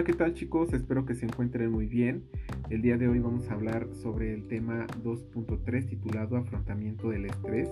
Hola, 0.00 0.06
¿qué 0.06 0.14
tal 0.14 0.32
chicos? 0.32 0.72
Espero 0.72 1.04
que 1.04 1.14
se 1.14 1.26
encuentren 1.26 1.70
muy 1.70 1.84
bien. 1.84 2.24
El 2.70 2.80
día 2.80 2.96
de 2.96 3.06
hoy 3.06 3.18
vamos 3.18 3.50
a 3.50 3.52
hablar 3.52 3.86
sobre 3.92 4.32
el 4.32 4.46
tema 4.46 4.86
2.3 5.04 5.90
titulado 5.90 6.38
Afrontamiento 6.38 7.10
del 7.10 7.26
estrés, 7.26 7.68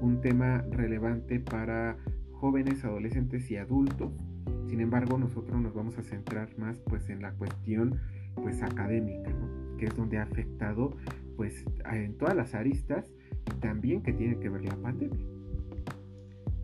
un 0.00 0.20
tema 0.20 0.64
relevante 0.72 1.38
para 1.38 1.96
jóvenes, 2.32 2.84
adolescentes 2.84 3.48
y 3.52 3.58
adultos. 3.58 4.12
Sin 4.66 4.80
embargo, 4.80 5.18
nosotros 5.18 5.60
nos 5.60 5.72
vamos 5.72 5.96
a 5.98 6.02
centrar 6.02 6.48
más 6.58 6.80
pues 6.80 7.08
en 7.10 7.22
la 7.22 7.30
cuestión 7.34 8.00
pues 8.34 8.60
académica, 8.60 9.30
que 9.78 9.86
es 9.86 9.94
donde 9.94 10.18
ha 10.18 10.24
afectado 10.24 10.96
pues 11.36 11.64
en 11.92 12.18
todas 12.18 12.34
las 12.34 12.56
aristas 12.56 13.08
y 13.54 13.60
también 13.60 14.02
que 14.02 14.12
tiene 14.12 14.40
que 14.40 14.48
ver 14.48 14.64
la 14.64 14.74
pandemia. 14.74 15.37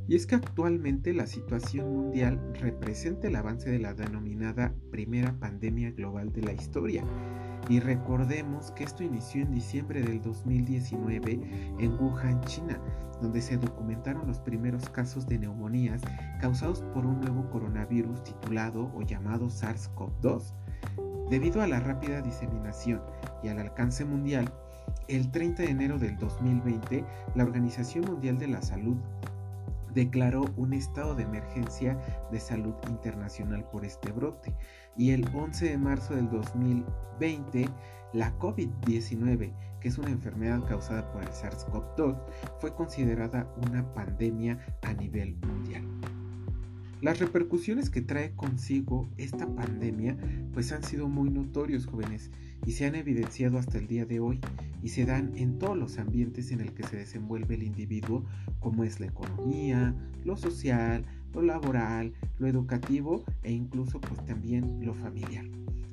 Y 0.07 0.17
es 0.17 0.27
que 0.27 0.35
actualmente 0.35 1.15
la 1.15 1.27
situación 1.27 1.91
mundial 1.91 2.39
representa 2.61 3.29
el 3.29 3.37
avance 3.37 3.71
de 3.71 3.79
la 3.79 3.95
denominada 3.95 4.75
primera 4.91 5.33
pandemia 5.39 5.93
global 5.93 6.33
de 6.33 6.43
la 6.43 6.53
historia. 6.53 7.03
Y 7.71 7.81
recordemos 7.81 8.71
que 8.73 8.85
esto 8.85 9.03
inició 9.03 9.43
en 9.43 9.53
diciembre 9.53 10.03
del 10.03 10.21
2019 10.21 11.41
en 11.79 11.93
Wuhan, 11.99 12.43
China, 12.43 12.79
donde 13.23 13.41
se 13.41 13.57
documentaron 13.57 14.27
los 14.27 14.41
primeros 14.41 14.91
casos 14.91 15.27
de 15.27 15.39
neumonías 15.39 16.03
causados 16.43 16.83
por 16.93 17.07
un 17.07 17.23
nuevo 17.23 17.49
coronavirus 17.49 18.23
titulado 18.23 18.93
o 18.95 19.01
llamado 19.01 19.47
SARS-CoV-2. 19.47 20.53
Debido 21.31 21.63
a 21.63 21.67
la 21.67 21.81
rápida 21.81 22.21
diseminación 22.21 23.01
y 23.43 23.49
al 23.49 23.59
alcance 23.59 24.05
mundial, 24.05 24.53
el 25.09 25.31
30 25.31 25.63
de 25.63 25.71
enero 25.71 25.99
del 25.99 26.19
2020, 26.19 27.03
la 27.35 27.45
Organización 27.45 28.05
Mundial 28.05 28.39
de 28.39 28.49
la 28.49 28.61
Salud 28.61 28.97
declaró 29.95 30.45
un 30.57 30.73
estado 30.73 31.15
de 31.15 31.23
emergencia 31.23 31.99
de 32.31 32.41
salud 32.41 32.75
internacional 32.89 33.65
por 33.71 33.85
este 33.85 34.13
brote. 34.13 34.55
Y 34.97 35.11
el 35.11 35.27
11 35.35 35.71
de 35.71 35.79
marzo 35.79 36.15
del 36.15 36.29
2020, 36.31 37.69
la 38.13 38.37
COVID-19, 38.39 39.53
que 39.81 39.89
es 39.89 39.99
una 39.99 40.11
enfermedad 40.11 40.65
causada 40.65 41.11
por 41.13 41.23
el 41.23 41.31
SARS-CoV-2, 41.31 42.17
fue 42.59 42.75
considerada 42.75 43.53
una 43.67 43.93
pandemia 43.95 44.59
a 44.83 44.93
nivel 44.95 45.37
mundial. 45.37 45.85
Las 47.05 47.19
repercusiones 47.19 47.91
que 47.91 48.01
trae 48.01 48.35
consigo 48.35 49.11
esta 49.19 49.47
pandemia 49.47 50.17
pues 50.55 50.73
han 50.73 50.83
sido 50.83 51.07
muy 51.07 51.29
notorios 51.29 51.85
jóvenes 51.85 52.31
y 52.67 52.73
se 52.73 52.87
han 52.87 52.95
evidenciado 52.95 53.59
hasta 53.59 53.79
el 53.79 53.87
día 53.87 54.07
de 54.07 54.21
hoy 54.21 54.41
y 54.83 54.89
se 54.89 55.05
dan 55.05 55.33
en 55.37 55.59
todos 55.59 55.77
los 55.77 55.99
ambientes 55.99 56.51
en 56.51 56.61
el 56.61 56.73
que 56.73 56.83
se 56.85 56.97
desenvuelve 56.97 57.55
el 57.55 57.63
individuo 57.63 58.25
como 58.61 58.85
es 58.85 59.01
la 59.01 59.07
economía, 59.07 59.95
lo 60.25 60.37
social, 60.37 61.05
lo 61.33 61.43
laboral, 61.43 62.13
lo 62.39 62.47
educativo 62.47 63.25
e 63.43 63.53
incluso 63.53 64.01
pues 64.01 64.25
también 64.25 64.85
lo 64.85 64.95
familiar. 64.95 65.45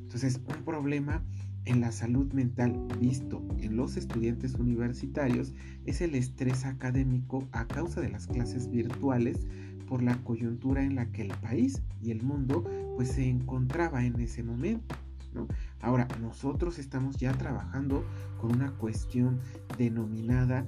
Entonces 0.02 0.40
un 0.48 0.64
problema 0.64 1.24
en 1.66 1.80
la 1.80 1.92
salud 1.92 2.32
mental 2.34 2.88
visto 3.00 3.44
en 3.60 3.78
los 3.78 3.96
estudiantes 3.98 4.56
universitarios 4.56 5.54
es 5.86 6.02
el 6.02 6.16
estrés 6.16 6.66
académico 6.66 7.48
a 7.52 7.68
causa 7.68 8.02
de 8.02 8.10
las 8.10 8.28
clases 8.28 8.70
virtuales 8.70 9.48
por 9.88 10.02
la 10.02 10.18
coyuntura 10.24 10.84
en 10.84 10.96
la 10.96 11.12
que 11.12 11.24
el 11.24 11.34
país 11.42 11.82
y 12.02 12.12
el 12.12 12.24
mundo 12.24 12.64
pues 12.96 13.10
se 13.10 13.28
encontraba 13.30 14.06
en 14.06 14.20
ese 14.20 14.44
momento. 14.44 14.96
¿no? 15.34 15.48
Ahora, 15.82 16.08
nosotros 16.22 16.80
estamos 16.80 17.18
ya 17.18 17.34
trabajando 17.34 18.06
con 18.40 18.54
una 18.54 18.72
cuestión 18.78 19.40
denominada 19.78 20.66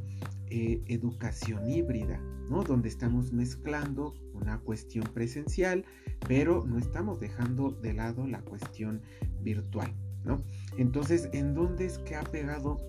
eh, 0.50 0.82
educación 0.88 1.70
híbrida, 1.70 2.20
¿no? 2.50 2.64
donde 2.64 2.90
estamos 2.90 3.32
mezclando 3.32 4.14
una 4.34 4.60
cuestión 4.60 5.06
presencial, 5.14 5.86
pero 6.28 6.66
no 6.66 6.78
estamos 6.78 7.20
dejando 7.20 7.72
de 7.72 7.94
lado 7.94 8.28
la 8.28 8.42
cuestión 8.42 9.02
virtual. 9.42 9.94
¿no? 10.24 10.44
Entonces, 10.78 11.30
¿en 11.34 11.54
dónde 11.54 11.86
es 11.86 11.98
que 12.00 12.16
ha 12.16 12.24
pegado 12.24 12.80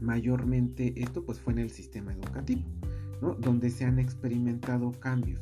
mayormente 0.00 0.92
esto? 0.96 1.24
Pues 1.24 1.40
fue 1.40 1.52
en 1.52 1.60
el 1.60 1.70
sistema 1.70 2.12
educativo. 2.12 2.62
¿no? 3.20 3.34
donde 3.34 3.70
se 3.70 3.84
han 3.84 3.98
experimentado 3.98 4.90
cambios 5.00 5.40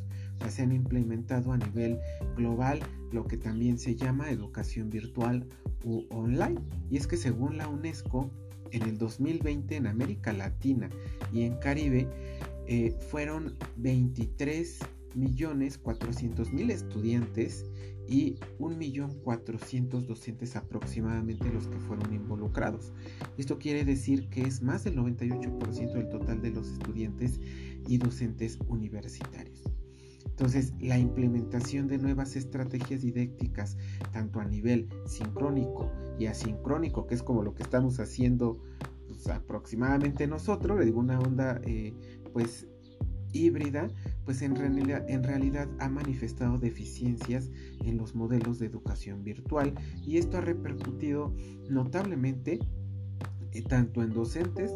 se 0.50 0.62
han 0.62 0.72
implementado 0.72 1.52
a 1.52 1.58
nivel 1.58 1.98
global 2.36 2.80
lo 3.12 3.26
que 3.26 3.36
también 3.36 3.78
se 3.78 3.94
llama 3.94 4.30
educación 4.30 4.90
virtual 4.90 5.46
u 5.84 6.04
online. 6.10 6.60
Y 6.90 6.96
es 6.96 7.06
que 7.06 7.16
según 7.16 7.58
la 7.58 7.68
UNESCO, 7.68 8.30
en 8.70 8.82
el 8.82 8.98
2020 8.98 9.76
en 9.76 9.86
América 9.86 10.32
Latina 10.32 10.90
y 11.32 11.42
en 11.42 11.56
Caribe 11.56 12.08
eh, 12.66 12.96
fueron 13.10 13.54
23 13.76 14.80
millones 15.14 15.78
400 15.78 16.52
mil 16.52 16.70
estudiantes 16.70 17.66
y 18.08 18.34
1.400.000 18.58 20.06
docentes 20.06 20.56
aproximadamente 20.56 21.50
los 21.52 21.68
que 21.68 21.78
fueron 21.78 22.12
involucrados. 22.12 22.92
Esto 23.38 23.58
quiere 23.58 23.84
decir 23.84 24.28
que 24.28 24.42
es 24.42 24.62
más 24.62 24.84
del 24.84 24.96
98% 24.96 25.92
del 25.92 26.08
total 26.08 26.42
de 26.42 26.50
los 26.50 26.68
estudiantes 26.68 27.40
y 27.86 27.98
docentes 27.98 28.58
universitarios. 28.68 29.62
Entonces, 30.42 30.74
la 30.80 30.98
implementación 30.98 31.86
de 31.86 31.98
nuevas 31.98 32.34
estrategias 32.34 33.02
didácticas, 33.02 33.76
tanto 34.12 34.40
a 34.40 34.44
nivel 34.44 34.88
sincrónico 35.06 35.88
y 36.18 36.26
asincrónico, 36.26 37.06
que 37.06 37.14
es 37.14 37.22
como 37.22 37.44
lo 37.44 37.54
que 37.54 37.62
estamos 37.62 38.00
haciendo 38.00 38.60
pues, 39.06 39.28
aproximadamente 39.28 40.26
nosotros, 40.26 40.80
le 40.80 40.86
digo 40.86 40.98
una 40.98 41.20
onda 41.20 41.60
eh, 41.62 41.94
pues 42.32 42.66
híbrida, 43.32 43.86
pues 44.24 44.42
en 44.42 44.56
realidad, 44.56 45.68
ha 45.78 45.88
manifestado 45.88 46.58
deficiencias 46.58 47.48
en 47.84 47.96
los 47.96 48.16
modelos 48.16 48.58
de 48.58 48.66
educación 48.66 49.22
virtual 49.22 49.72
y 50.04 50.16
esto 50.16 50.38
ha 50.38 50.40
repercutido 50.40 51.32
notablemente 51.70 52.58
eh, 53.52 53.62
tanto 53.62 54.02
en 54.02 54.12
docentes 54.12 54.72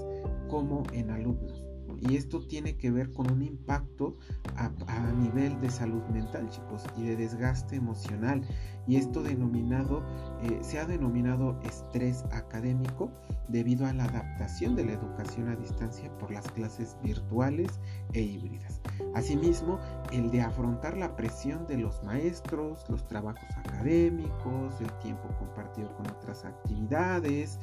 como 0.48 0.84
en 0.92 1.10
alumnos. 1.10 1.65
Y 2.00 2.16
esto 2.16 2.46
tiene 2.46 2.76
que 2.76 2.90
ver 2.90 3.12
con 3.12 3.30
un 3.30 3.42
impacto 3.42 4.16
a, 4.56 4.70
nivel 5.12 5.60
de 5.60 5.70
salud 5.70 6.02
mental, 6.12 6.48
chicos, 6.50 6.84
y 6.96 7.04
de 7.04 7.16
desgaste 7.16 7.76
emocional. 7.76 8.42
Y 8.86 8.96
esto 8.96 9.22
denominado, 9.22 10.02
eh, 10.42 10.58
se 10.62 10.78
ha 10.78 10.86
denominado 10.86 11.60
estrés 11.62 12.24
académico 12.32 13.10
debido 13.48 13.86
a 13.86 13.92
la 13.92 14.04
adaptación 14.04 14.76
de 14.76 14.84
la 14.84 14.92
educación 14.92 15.48
a 15.48 15.56
distancia 15.56 16.10
por 16.18 16.30
las 16.30 16.50
clases 16.52 16.96
virtuales 17.02 17.80
e 18.12 18.22
híbridas. 18.22 18.80
Asimismo, 19.14 19.78
el 20.12 20.30
de 20.30 20.42
afrontar 20.42 20.96
la 20.96 21.16
presión 21.16 21.66
de 21.66 21.78
los 21.78 22.02
maestros, 22.04 22.84
los 22.88 23.06
trabajos 23.06 23.48
académicos, 23.56 24.80
el 24.80 24.92
tiempo 24.98 25.28
compartido 25.38 25.94
con 25.96 26.08
otras 26.10 26.44
actividades, 26.44 27.58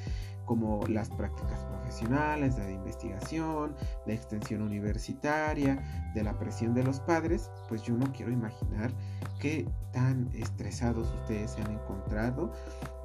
como 0.46 0.86
las 0.88 1.09
prácticas 1.09 1.64
profesionales, 1.66 2.58
de 2.58 2.74
investigación, 2.74 3.76
de 4.06 4.14
extensión 4.14 4.62
universitaria, 4.62 5.81
de 6.14 6.24
la 6.24 6.38
presión 6.38 6.74
de 6.74 6.84
los 6.84 7.00
padres, 7.00 7.50
pues 7.70 7.81
yo 7.84 7.96
no 7.96 8.12
quiero 8.12 8.31
imaginar 8.31 8.92
qué 9.40 9.68
tan 9.92 10.30
estresados 10.34 11.14
ustedes 11.22 11.52
se 11.52 11.62
han 11.62 11.72
encontrado 11.72 12.52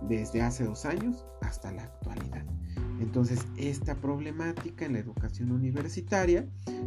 desde 0.03 0.43
hace 0.43 0.65
dos 0.65 0.85
años 0.85 1.27
hasta 1.43 1.71
la 1.73 1.85
actualidad. 1.85 2.45
Entonces, 3.01 3.41
esta 3.57 3.95
problemática 3.95 4.85
en 4.85 4.95
la 4.95 4.99
educación 4.99 5.53
universitaria 5.53 6.47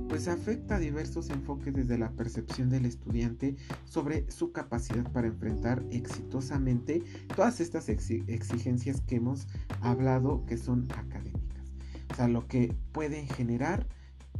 pues 0.10 0.28
afecta 0.28 0.76
a 0.76 0.80
diversos 0.80 1.30
enfoques 1.30 1.74
desde 1.74 1.98
la 1.98 2.12
percepción 2.12 2.70
del 2.70 2.86
estudiante 2.86 3.56
sobre 3.86 4.30
su 4.30 4.52
capacidad 4.52 5.10
para 5.12 5.28
enfrentar 5.28 5.84
exitosamente 5.90 7.02
todas 7.36 7.62
estas 7.62 7.88
exigencias 7.90 9.02
que 9.02 9.16
hemos 9.16 9.48
hablado 9.80 10.46
que 10.46 10.58
son 10.58 10.88
académicas. 10.98 11.66
O 12.12 12.16
sea, 12.16 12.28
lo 12.28 12.46
que 12.48 12.76
pueden 12.92 13.28
generar 13.28 13.88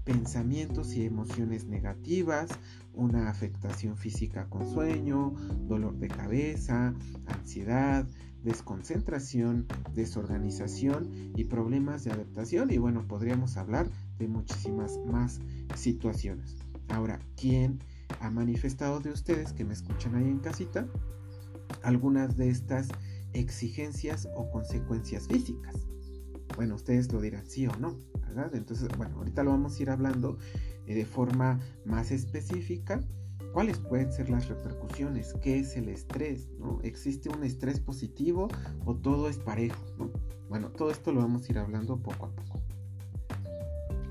pensamientos 0.04 0.94
y 0.94 1.06
emociones 1.06 1.66
negativas, 1.66 2.50
una 2.94 3.30
afectación 3.30 3.96
física 3.96 4.50
con 4.50 4.70
sueño, 4.70 5.34
dolor 5.68 5.98
de 5.98 6.08
cabeza, 6.10 6.94
ansiedad, 7.28 8.08
desconcentración, 8.44 9.68
desorganización 9.94 11.34
y 11.36 11.46
problemas 11.46 12.04
de 12.04 12.12
adaptación. 12.12 12.72
Y 12.72 12.78
bueno, 12.78 13.08
podríamos 13.08 13.58
hablar 13.58 13.88
de 14.18 14.28
muchísimas 14.28 15.00
más 15.06 15.40
situaciones. 15.76 16.58
Ahora, 16.90 17.20
¿quién 17.36 17.80
ha 18.20 18.30
manifestado 18.30 19.00
de 19.00 19.12
ustedes 19.12 19.54
que 19.54 19.64
me 19.64 19.74
escuchan 19.74 20.16
ahí 20.16 20.28
en 20.28 20.40
casita 20.40 20.88
algunas 21.84 22.38
de 22.38 22.50
estas 22.50 22.90
exigencias 23.34 24.28
o 24.36 24.50
consecuencias 24.52 25.28
físicas? 25.28 25.76
Bueno, 26.56 26.76
ustedes 26.76 27.12
lo 27.14 27.22
dirán 27.22 27.46
sí 27.46 27.66
o 27.68 27.76
no, 27.78 27.98
¿verdad? 28.28 28.54
Entonces, 28.56 28.90
bueno, 28.98 29.18
ahorita 29.18 29.44
lo 29.44 29.52
vamos 29.52 29.80
a 29.80 29.82
ir 29.82 29.90
hablando 29.90 30.38
eh, 30.86 30.96
de 30.96 31.06
forma 31.06 31.60
más 31.86 32.12
específica 32.12 33.02
¿Cuáles 33.54 33.80
pueden 33.80 34.14
ser 34.14 34.30
las 34.30 34.48
repercusiones? 34.48 35.34
¿Qué 35.42 35.60
es 35.60 35.76
el 35.76 35.90
estrés? 35.90 36.48
¿Existe 36.84 37.28
un 37.28 37.44
estrés 37.44 37.82
positivo 37.82 38.48
o 38.86 38.96
todo 38.96 39.28
es 39.28 39.40
parejo? 39.40 39.78
Bueno, 40.48 40.70
todo 40.70 40.90
esto 40.90 41.12
lo 41.12 41.20
vamos 41.20 41.48
a 41.48 41.52
ir 41.52 41.60
hablando 41.60 41.98
poco 41.98 42.28
a 42.28 42.32
poco. 42.32 42.62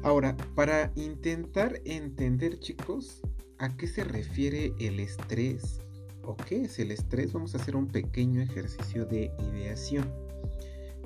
Ahora, 0.02 0.36
para 0.54 0.92
intentar 0.94 1.80
entender 1.86 2.58
chicos 2.60 3.22
a 3.58 3.74
qué 3.76 3.86
se 3.86 4.04
refiere 4.04 4.74
el 4.78 5.00
estrés 5.00 5.80
o 6.22 6.36
qué 6.36 6.64
es 6.64 6.78
el 6.78 6.90
estrés, 6.90 7.32
vamos 7.32 7.54
a 7.54 7.58
hacer 7.58 7.76
un 7.76 7.86
pequeño 7.86 8.42
ejercicio 8.42 9.06
de 9.06 9.32
ideación. 9.52 10.06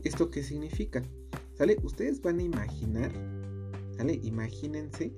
¿Esto 0.03 0.31
qué 0.31 0.43
significa? 0.43 1.03
¿Sale? 1.55 1.77
Ustedes 1.85 2.21
van 2.21 2.41
a 2.41 2.43
imaginar, 2.43 3.13
¿sale? 3.97 4.19
Imagínense 4.25 5.13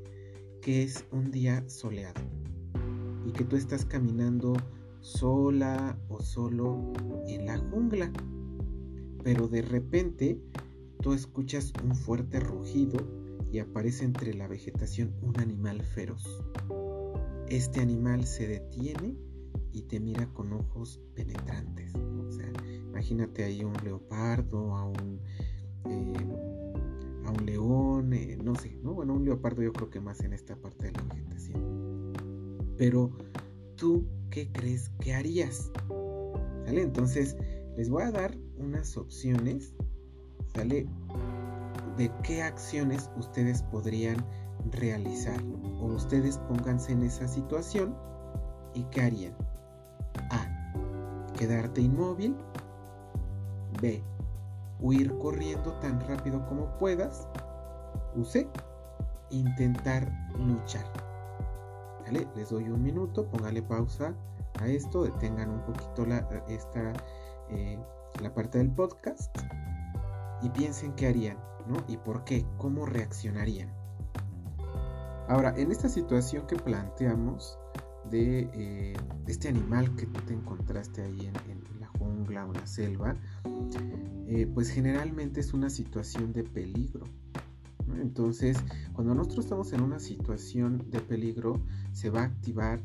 que 0.60 0.82
es 0.82 1.06
un 1.12 1.30
día 1.30 1.66
soleado 1.68 2.35
y 3.26 3.32
que 3.32 3.44
tú 3.44 3.56
estás 3.56 3.84
caminando 3.84 4.54
sola 5.00 5.98
o 6.08 6.20
solo 6.20 6.92
en 7.26 7.46
la 7.46 7.58
jungla. 7.58 8.12
Pero 9.24 9.48
de 9.48 9.62
repente 9.62 10.40
tú 11.00 11.12
escuchas 11.12 11.72
un 11.82 11.94
fuerte 11.94 12.38
rugido 12.38 12.98
y 13.50 13.58
aparece 13.58 14.04
entre 14.04 14.32
la 14.34 14.46
vegetación 14.46 15.12
un 15.22 15.38
animal 15.40 15.82
feroz. 15.82 16.42
Este 17.48 17.80
animal 17.80 18.24
se 18.24 18.46
detiene 18.46 19.16
y 19.72 19.82
te 19.82 20.00
mira 20.00 20.26
con 20.32 20.52
ojos 20.52 21.00
penetrantes. 21.14 21.94
O 21.94 22.30
sea, 22.32 22.50
imagínate 22.88 23.44
ahí 23.44 23.64
un 23.64 23.74
leopardo, 23.84 24.74
a 24.76 24.84
un, 24.84 25.20
eh, 25.84 26.14
a 27.24 27.30
un 27.30 27.46
león, 27.46 28.12
eh, 28.12 28.38
no 28.42 28.54
sé, 28.54 28.78
¿no? 28.82 28.94
Bueno, 28.94 29.14
un 29.14 29.24
leopardo 29.24 29.62
yo 29.62 29.72
creo 29.72 29.90
que 29.90 30.00
más 30.00 30.20
en 30.20 30.32
esta 30.32 30.56
parte 30.56 30.86
de 30.86 30.92
la 30.92 31.02
vegetación. 31.02 31.75
Pero 32.78 33.10
tú, 33.76 34.06
¿qué 34.30 34.50
crees 34.52 34.90
que 35.00 35.14
harías? 35.14 35.70
Entonces, 36.66 37.36
les 37.76 37.88
voy 37.88 38.02
a 38.02 38.10
dar 38.10 38.36
unas 38.58 38.96
opciones. 38.96 39.74
De 41.96 42.10
qué 42.22 42.42
acciones 42.42 43.10
ustedes 43.18 43.62
podrían 43.64 44.16
realizar. 44.72 45.38
O 45.80 45.86
ustedes 45.86 46.38
pónganse 46.48 46.92
en 46.92 47.02
esa 47.02 47.28
situación 47.28 47.94
y 48.74 48.84
qué 48.84 49.02
harían. 49.02 49.36
A. 50.30 51.32
Quedarte 51.38 51.82
inmóvil. 51.82 52.34
B. 53.80 54.02
Huir 54.80 55.16
corriendo 55.18 55.72
tan 55.80 56.00
rápido 56.08 56.46
como 56.46 56.76
puedas. 56.78 57.28
C. 58.24 58.48
Intentar 59.30 60.10
luchar. 60.38 61.05
Les 62.10 62.50
doy 62.50 62.68
un 62.68 62.82
minuto, 62.82 63.28
póngale 63.28 63.62
pausa 63.62 64.14
a 64.60 64.68
esto, 64.68 65.04
detengan 65.04 65.50
un 65.50 65.64
poquito 65.64 66.06
la, 66.06 66.18
esta, 66.48 66.92
eh, 67.50 67.78
la 68.22 68.32
parte 68.32 68.58
del 68.58 68.70
podcast 68.70 69.36
y 70.42 70.50
piensen 70.50 70.94
qué 70.94 71.08
harían, 71.08 71.38
¿no? 71.66 71.82
Y 71.88 71.96
por 71.96 72.24
qué, 72.24 72.46
cómo 72.58 72.86
reaccionarían. 72.86 73.72
Ahora, 75.28 75.52
en 75.56 75.72
esta 75.72 75.88
situación 75.88 76.46
que 76.46 76.54
planteamos 76.56 77.58
de 78.10 78.48
eh, 78.54 78.94
este 79.26 79.48
animal 79.48 79.96
que 79.96 80.06
tú 80.06 80.20
te 80.20 80.32
encontraste 80.32 81.02
ahí 81.02 81.26
en, 81.26 81.80
la 81.80 81.88
jungla 81.98 82.46
o 82.46 82.52
la 82.52 82.66
selva, 82.66 83.16
eh, 84.28 84.46
pues 84.54 84.70
generalmente 84.70 85.40
es 85.40 85.52
una 85.52 85.70
situación 85.70 86.32
de 86.32 86.44
peligro, 86.44 87.06
entonces, 88.00 88.56
cuando 88.92 89.14
nosotros 89.14 89.46
estamos 89.46 89.72
en 89.72 89.82
una 89.82 89.98
situación 89.98 90.84
de 90.90 91.00
peligro, 91.00 91.60
se 91.92 92.10
va 92.10 92.22
a 92.22 92.24
activar 92.24 92.80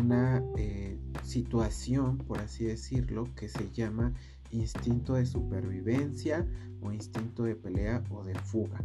una 0.00 0.42
eh, 0.56 0.98
situación, 1.22 2.18
por 2.18 2.38
así 2.38 2.64
decirlo, 2.64 3.28
que 3.34 3.48
se 3.48 3.70
llama 3.72 4.12
instinto 4.50 5.14
de 5.14 5.26
supervivencia 5.26 6.46
o 6.82 6.92
instinto 6.92 7.44
de 7.44 7.56
pelea 7.56 8.02
o 8.10 8.22
de 8.24 8.34
fuga. 8.34 8.84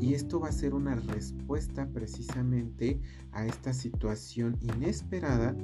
Y 0.00 0.14
esto 0.14 0.40
va 0.40 0.48
a 0.48 0.52
ser 0.52 0.74
una 0.74 0.94
respuesta 0.94 1.86
precisamente 1.86 2.98
a 3.32 3.46
esta 3.46 3.74
situación 3.74 4.56
inesperada 4.62 5.54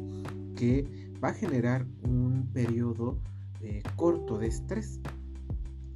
que 0.55 0.87
va 1.23 1.31
a 1.31 1.35
generar 1.35 1.87
un 2.03 2.49
periodo 2.53 3.19
eh, 3.63 3.83
corto 3.97 4.39
de 4.39 4.49
estrés. 4.49 5.01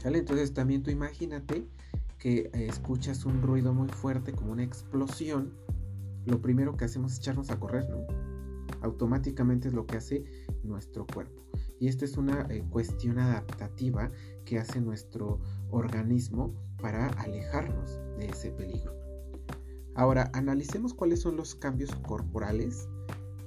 Entonces 0.03 0.55
también 0.55 0.83
tú 0.83 0.91
imagínate 0.91 1.67
que 2.21 2.51
eh, 2.53 2.67
escuchas 2.69 3.25
un 3.25 3.43
ruido 3.43 3.73
muy 3.75 3.89
fuerte 3.89 4.33
como 4.33 4.53
una 4.53 4.63
explosión, 4.63 5.55
lo 6.27 6.41
primero 6.41 6.77
que 6.77 6.85
hacemos 6.85 7.13
es 7.13 7.19
echarnos 7.19 7.51
a 7.51 7.59
correr, 7.59 7.89
¿no? 7.89 8.07
Automáticamente 8.83 9.69
es 9.69 9.75
lo 9.75 9.87
que 9.87 9.97
hace 9.97 10.25
nuestro 10.63 11.07
cuerpo. 11.07 11.43
Y 11.81 11.89
esta 11.89 12.05
es 12.05 12.17
una 12.17 12.47
eh, 12.51 12.63
cuestión 12.71 13.19
adaptativa 13.19 14.13
que 14.45 14.59
hace 14.59 14.81
nuestro 14.81 15.41
organismo 15.71 16.55
para 16.81 17.09
alejarnos 17.09 17.99
de 18.19 18.27
ese 18.27 18.53
peligro. 18.53 18.95
Ahora, 19.95 20.31
analicemos 20.35 20.95
cuáles 20.95 21.21
son 21.21 21.37
los 21.37 21.55
cambios 21.55 21.95
corporales 22.07 22.89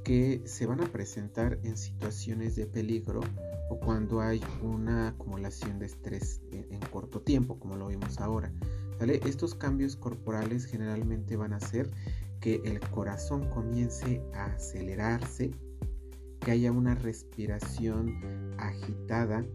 que 0.04 0.42
se 0.46 0.66
van 0.66 0.82
a 0.82 0.92
presentar 0.92 1.60
en 1.64 1.78
situaciones 1.78 2.56
de 2.56 2.66
peligro 2.66 3.22
o 3.70 3.80
cuando 3.80 4.22
hay 4.22 4.42
una 4.62 5.10
acumulación 5.10 5.80
de 5.80 5.86
estrés 5.88 6.42
en, 6.52 6.80
corto 6.92 7.22
tiempo, 7.22 7.60
como 7.60 7.76
lo 7.76 7.88
vimos 7.88 8.20
ahora. 8.20 8.52
Estos 9.00 9.56
cambios 9.56 9.96
corporales 9.96 10.66
generalmente 10.66 11.36
van 11.36 11.54
a 11.54 11.58
hacer 11.58 11.90
que 12.40 12.62
el 12.64 12.80
corazón 12.80 13.50
comience 13.50 14.22
a 14.34 14.46
acelerarse, 14.46 15.52
que 16.40 16.52
haya 16.52 16.72
una 16.72 16.96
respiración 16.96 18.14
agitada 18.58 19.46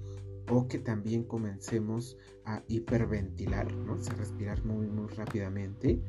o 0.50 0.68
que 0.68 0.78
también 0.78 1.24
comencemos 1.24 2.16
a 2.44 2.62
hiperventilar, 2.68 3.72
¿no? 3.74 3.96
respirar 3.96 4.64
muy, 4.64 4.86
muy 4.86 5.06
rápidamente, 5.08 6.02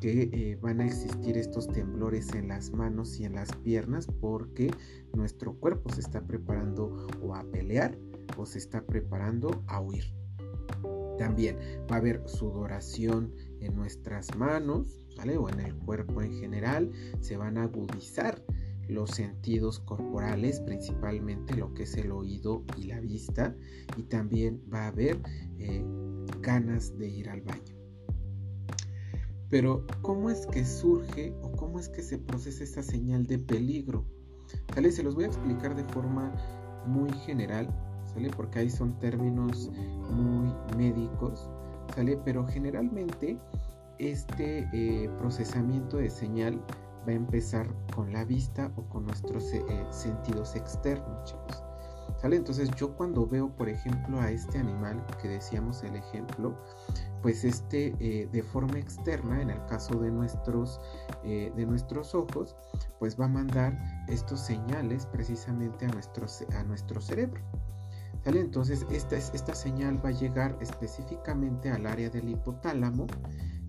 que 0.00 0.30
eh, 0.32 0.58
van 0.60 0.80
a 0.80 0.86
existir 0.86 1.36
estos 1.36 1.68
temblores 1.68 2.32
en 2.34 2.48
las 2.48 2.70
manos 2.70 3.18
y 3.18 3.24
en 3.24 3.34
las 3.34 3.52
piernas 3.56 4.06
porque 4.20 4.70
nuestro 5.14 5.54
cuerpo 5.54 5.90
se 5.90 6.00
está 6.00 6.20
preparando 6.26 7.08
o 7.20 7.34
a 7.34 7.42
pelear 7.44 7.98
o 8.36 8.46
se 8.46 8.58
está 8.58 8.84
preparando 8.86 9.64
a 9.66 9.80
huir. 9.80 10.04
También 11.18 11.58
va 11.90 11.96
a 11.96 11.98
haber 11.98 12.22
sudoración 12.26 13.34
en 13.60 13.74
nuestras 13.74 14.34
manos, 14.36 15.04
¿vale? 15.18 15.36
O 15.36 15.48
en 15.50 15.60
el 15.60 15.74
cuerpo 15.76 16.22
en 16.22 16.32
general, 16.32 16.90
se 17.20 17.36
van 17.36 17.58
a 17.58 17.64
agudizar 17.64 18.42
los 18.90 19.10
sentidos 19.10 19.80
corporales, 19.80 20.60
principalmente 20.60 21.56
lo 21.56 21.72
que 21.74 21.84
es 21.84 21.96
el 21.96 22.12
oído 22.12 22.64
y 22.76 22.84
la 22.84 23.00
vista, 23.00 23.54
y 23.96 24.02
también 24.04 24.62
va 24.72 24.84
a 24.84 24.88
haber 24.88 25.20
eh, 25.58 25.84
ganas 26.40 26.96
de 26.98 27.08
ir 27.08 27.28
al 27.28 27.40
baño. 27.42 27.76
Pero, 29.50 29.84
¿cómo 30.02 30.30
es 30.30 30.46
que 30.46 30.64
surge 30.64 31.34
o 31.42 31.50
cómo 31.52 31.80
es 31.80 31.88
que 31.88 32.02
se 32.02 32.18
procesa 32.18 32.62
esta 32.62 32.82
señal 32.82 33.26
de 33.26 33.38
peligro? 33.38 34.04
¿Sale? 34.74 34.92
Se 34.92 35.02
los 35.02 35.16
voy 35.16 35.24
a 35.24 35.28
explicar 35.28 35.74
de 35.74 35.84
forma 35.84 36.32
muy 36.86 37.10
general, 37.26 37.68
¿sale? 38.06 38.30
Porque 38.30 38.60
ahí 38.60 38.70
son 38.70 38.98
términos 39.00 39.70
muy 40.10 40.52
médicos, 40.76 41.48
¿sale? 41.94 42.16
Pero 42.24 42.46
generalmente 42.46 43.38
este 43.98 44.68
eh, 44.72 45.10
procesamiento 45.18 45.98
de 45.98 46.10
señal 46.10 46.64
va 47.06 47.12
a 47.12 47.16
empezar 47.16 47.68
con 47.94 48.12
la 48.12 48.24
vista 48.24 48.72
o 48.76 48.82
con 48.88 49.06
nuestros 49.06 49.52
eh, 49.52 49.62
sentidos 49.90 50.56
externos, 50.56 51.24
chicos. 51.24 51.62
¿Sale? 52.20 52.36
Entonces 52.36 52.70
yo 52.76 52.94
cuando 52.96 53.26
veo, 53.26 53.48
por 53.56 53.68
ejemplo, 53.68 54.20
a 54.20 54.30
este 54.30 54.58
animal 54.58 55.02
que 55.22 55.28
decíamos 55.28 55.82
el 55.84 55.96
ejemplo, 55.96 56.54
pues 57.22 57.44
este 57.44 57.94
eh, 57.98 58.28
de 58.30 58.42
forma 58.42 58.78
externa, 58.78 59.40
en 59.40 59.48
el 59.48 59.64
caso 59.66 59.94
de 59.94 60.10
nuestros, 60.10 60.80
eh, 61.24 61.50
de 61.56 61.64
nuestros 61.64 62.14
ojos, 62.14 62.56
pues 62.98 63.18
va 63.18 63.24
a 63.24 63.28
mandar 63.28 63.78
estos 64.08 64.40
señales 64.40 65.06
precisamente 65.06 65.86
a 65.86 65.88
nuestro, 65.88 66.26
a 66.58 66.62
nuestro 66.64 67.00
cerebro. 67.00 67.40
¿Sale? 68.22 68.40
Entonces 68.40 68.84
esta, 68.90 69.16
esta 69.16 69.54
señal 69.54 70.04
va 70.04 70.10
a 70.10 70.12
llegar 70.12 70.58
específicamente 70.60 71.70
al 71.70 71.86
área 71.86 72.10
del 72.10 72.28
hipotálamo 72.28 73.06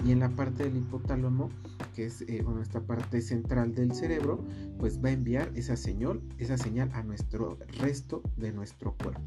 y 0.05 0.11
en 0.11 0.19
la 0.19 0.29
parte 0.29 0.63
del 0.63 0.77
hipotálamo, 0.77 1.49
que 1.95 2.05
es 2.05 2.21
eh, 2.23 2.43
esta 2.61 2.81
parte 2.81 3.21
central 3.21 3.75
del 3.75 3.93
cerebro, 3.93 4.43
pues 4.79 5.03
va 5.03 5.09
a 5.09 5.11
enviar 5.11 5.51
esa 5.55 5.75
señal, 5.75 6.21
esa 6.37 6.57
señal 6.57 6.91
a 6.93 7.03
nuestro 7.03 7.57
resto 7.79 8.23
de 8.37 8.51
nuestro 8.51 8.95
cuerpo. 8.95 9.21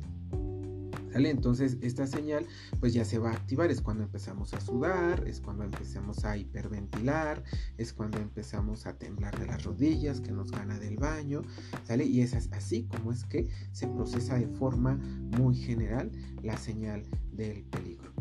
¿Sale? 1.12 1.30
Entonces 1.30 1.78
esta 1.80 2.08
señal 2.08 2.44
pues 2.80 2.92
ya 2.92 3.04
se 3.04 3.18
va 3.18 3.30
a 3.30 3.34
activar, 3.34 3.70
es 3.70 3.80
cuando 3.80 4.02
empezamos 4.02 4.52
a 4.52 4.60
sudar, 4.60 5.22
es 5.28 5.40
cuando 5.40 5.62
empezamos 5.62 6.24
a 6.24 6.36
hiperventilar, 6.36 7.44
es 7.78 7.92
cuando 7.92 8.18
empezamos 8.18 8.86
a 8.86 8.98
temblar 8.98 9.38
de 9.38 9.46
las 9.46 9.62
rodillas, 9.62 10.20
que 10.20 10.32
nos 10.32 10.50
gana 10.50 10.76
del 10.80 10.96
baño, 10.96 11.42
¿sale? 11.84 12.04
Y 12.04 12.20
es 12.20 12.34
así 12.34 12.88
como 12.88 13.12
es 13.12 13.24
que 13.24 13.48
se 13.70 13.86
procesa 13.86 14.34
de 14.34 14.48
forma 14.48 14.96
muy 15.38 15.54
general 15.54 16.10
la 16.42 16.56
señal 16.56 17.04
del 17.32 17.62
peligro. 17.62 18.12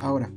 Ahora, 0.00 0.30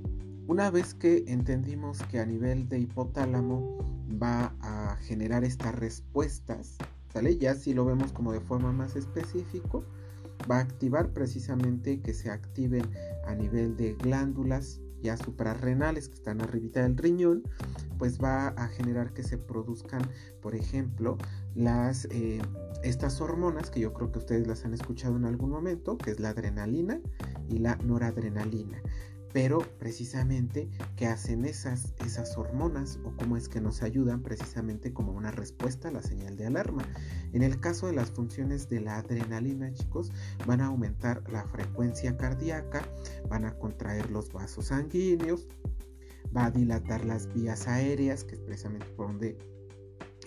una 0.47 0.71
vez 0.71 0.93
que 0.93 1.23
entendimos 1.27 2.01
que 2.03 2.19
a 2.19 2.25
nivel 2.25 2.67
de 2.67 2.79
hipotálamo 2.79 3.77
va 4.21 4.55
a 4.61 4.97
generar 5.01 5.43
estas 5.43 5.75
respuestas, 5.75 6.77
¿sale? 7.13 7.37
Ya 7.37 7.55
si 7.55 7.73
lo 7.73 7.85
vemos 7.85 8.11
como 8.11 8.31
de 8.31 8.41
forma 8.41 8.71
más 8.71 8.95
específico, 8.95 9.85
va 10.49 10.57
a 10.57 10.61
activar 10.61 11.13
precisamente 11.13 12.01
que 12.01 12.13
se 12.13 12.29
activen 12.29 12.83
a 13.25 13.35
nivel 13.35 13.77
de 13.77 13.93
glándulas 13.93 14.81
ya 15.01 15.17
suprarrenales 15.17 16.09
que 16.09 16.15
están 16.15 16.41
arribita 16.41 16.83
del 16.83 16.95
riñón, 16.95 17.43
pues 17.97 18.21
va 18.21 18.49
a 18.49 18.67
generar 18.67 19.13
que 19.13 19.23
se 19.23 19.37
produzcan, 19.37 20.01
por 20.41 20.53
ejemplo, 20.53 21.17
las, 21.55 22.05
eh, 22.11 22.39
estas 22.83 23.19
hormonas 23.19 23.71
que 23.71 23.79
yo 23.79 23.93
creo 23.93 24.11
que 24.11 24.19
ustedes 24.19 24.47
las 24.47 24.63
han 24.63 24.73
escuchado 24.73 25.15
en 25.15 25.25
algún 25.25 25.49
momento, 25.49 25.97
que 25.97 26.11
es 26.11 26.19
la 26.19 26.29
adrenalina 26.29 26.99
y 27.49 27.57
la 27.57 27.77
noradrenalina 27.77 28.81
pero 29.33 29.59
precisamente 29.79 30.69
qué 30.95 31.07
hacen 31.07 31.45
esas, 31.45 31.93
esas 32.05 32.37
hormonas 32.37 32.99
o 33.03 33.15
cómo 33.15 33.37
es 33.37 33.47
que 33.47 33.61
nos 33.61 33.81
ayudan 33.81 34.21
precisamente 34.21 34.93
como 34.93 35.13
una 35.13 35.31
respuesta 35.31 35.87
a 35.87 35.91
la 35.91 36.01
señal 36.01 36.35
de 36.37 36.47
alarma. 36.47 36.83
En 37.33 37.43
el 37.43 37.59
caso 37.59 37.87
de 37.87 37.93
las 37.93 38.11
funciones 38.11 38.69
de 38.69 38.81
la 38.81 38.97
adrenalina, 38.97 39.71
chicos, 39.73 40.11
van 40.45 40.61
a 40.61 40.67
aumentar 40.67 41.23
la 41.29 41.45
frecuencia 41.45 42.17
cardíaca, 42.17 42.81
van 43.29 43.45
a 43.45 43.57
contraer 43.57 44.09
los 44.11 44.31
vasos 44.31 44.67
sanguíneos, 44.67 45.47
va 46.35 46.45
a 46.45 46.51
dilatar 46.51 47.05
las 47.05 47.31
vías 47.33 47.67
aéreas, 47.67 48.23
que 48.23 48.35
es 48.35 48.41
precisamente 48.41 48.87
por 48.95 49.07
donde 49.07 49.37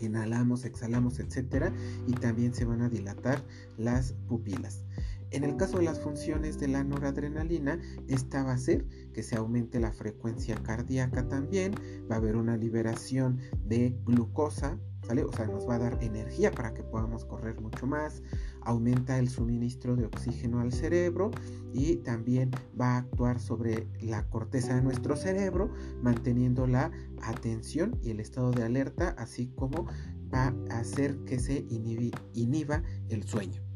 inhalamos, 0.00 0.64
exhalamos, 0.64 1.20
etcétera, 1.20 1.72
y 2.06 2.12
también 2.12 2.54
se 2.54 2.64
van 2.64 2.82
a 2.82 2.88
dilatar 2.88 3.44
las 3.76 4.12
pupilas. 4.28 4.84
En 5.30 5.44
el 5.44 5.56
caso 5.56 5.78
de 5.78 5.84
las 5.84 6.00
funciones 6.00 6.58
de 6.58 6.68
la 6.68 6.84
noradrenalina, 6.84 7.78
esta 8.08 8.44
va 8.44 8.52
a 8.52 8.54
hacer 8.54 8.86
que 9.12 9.22
se 9.22 9.36
aumente 9.36 9.80
la 9.80 9.92
frecuencia 9.92 10.56
cardíaca 10.56 11.28
también, 11.28 11.74
va 12.10 12.16
a 12.16 12.18
haber 12.18 12.36
una 12.36 12.56
liberación 12.56 13.38
de 13.64 13.98
glucosa, 14.04 14.78
¿sale? 15.06 15.24
O 15.24 15.32
sea, 15.32 15.46
nos 15.46 15.68
va 15.68 15.74
a 15.74 15.78
dar 15.78 15.98
energía 16.02 16.50
para 16.50 16.72
que 16.72 16.82
podamos 16.82 17.24
correr 17.24 17.60
mucho 17.60 17.86
más, 17.86 18.22
aumenta 18.62 19.18
el 19.18 19.28
suministro 19.28 19.96
de 19.96 20.06
oxígeno 20.06 20.60
al 20.60 20.72
cerebro 20.72 21.30
y 21.72 21.96
también 21.96 22.50
va 22.80 22.94
a 22.94 22.98
actuar 22.98 23.40
sobre 23.40 23.88
la 24.00 24.28
corteza 24.28 24.74
de 24.74 24.82
nuestro 24.82 25.16
cerebro, 25.16 25.70
manteniendo 26.02 26.66
la 26.66 26.90
atención 27.22 27.98
y 28.02 28.10
el 28.10 28.20
estado 28.20 28.50
de 28.52 28.62
alerta, 28.62 29.10
así 29.18 29.48
como 29.48 29.86
va 30.32 30.54
a 30.70 30.78
hacer 30.78 31.16
que 31.24 31.38
se 31.38 31.66
inhiba 31.68 32.82
el 33.08 33.24
sueño. 33.24 33.73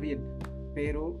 Bien, 0.00 0.20
pero 0.74 1.16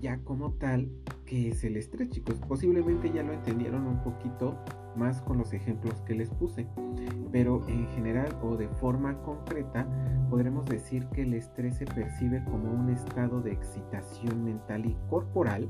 ya 0.00 0.18
como 0.18 0.52
tal, 0.54 0.90
¿qué 1.24 1.48
es 1.48 1.64
el 1.64 1.76
estrés, 1.76 2.10
chicos? 2.10 2.40
Posiblemente 2.46 3.10
ya 3.10 3.22
lo 3.22 3.32
entendieron 3.32 3.86
un 3.86 4.02
poquito 4.02 4.58
más 4.96 5.22
con 5.22 5.38
los 5.38 5.52
ejemplos 5.52 6.02
que 6.02 6.14
les 6.14 6.28
puse, 6.28 6.66
pero 7.32 7.66
en 7.68 7.86
general 7.88 8.36
o 8.42 8.56
de 8.56 8.68
forma 8.68 9.22
concreta 9.22 9.86
podremos 10.28 10.66
decir 10.66 11.06
que 11.06 11.22
el 11.22 11.34
estrés 11.34 11.76
se 11.76 11.86
percibe 11.86 12.44
como 12.44 12.70
un 12.70 12.90
estado 12.90 13.40
de 13.40 13.52
excitación 13.52 14.44
mental 14.44 14.84
y 14.84 14.96
corporal 15.08 15.68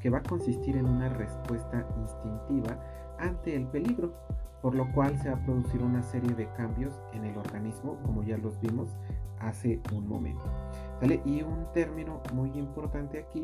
que 0.00 0.10
va 0.10 0.18
a 0.18 0.22
consistir 0.22 0.76
en 0.76 0.86
una 0.86 1.08
respuesta 1.10 1.86
instintiva 2.00 2.80
ante 3.18 3.54
el 3.54 3.66
peligro, 3.66 4.14
por 4.62 4.74
lo 4.74 4.90
cual 4.92 5.18
se 5.18 5.30
va 5.30 5.36
a 5.36 5.44
producir 5.44 5.82
una 5.82 6.02
serie 6.02 6.34
de 6.34 6.48
cambios 6.54 7.00
en 7.12 7.24
el 7.24 7.36
organismo, 7.36 7.98
como 8.02 8.22
ya 8.24 8.38
los 8.38 8.58
vimos 8.60 8.96
hace 9.38 9.80
un 9.92 10.08
momento. 10.08 10.44
Y 11.24 11.42
un 11.42 11.66
término 11.74 12.22
muy 12.32 12.50
importante 12.58 13.18
aquí 13.18 13.42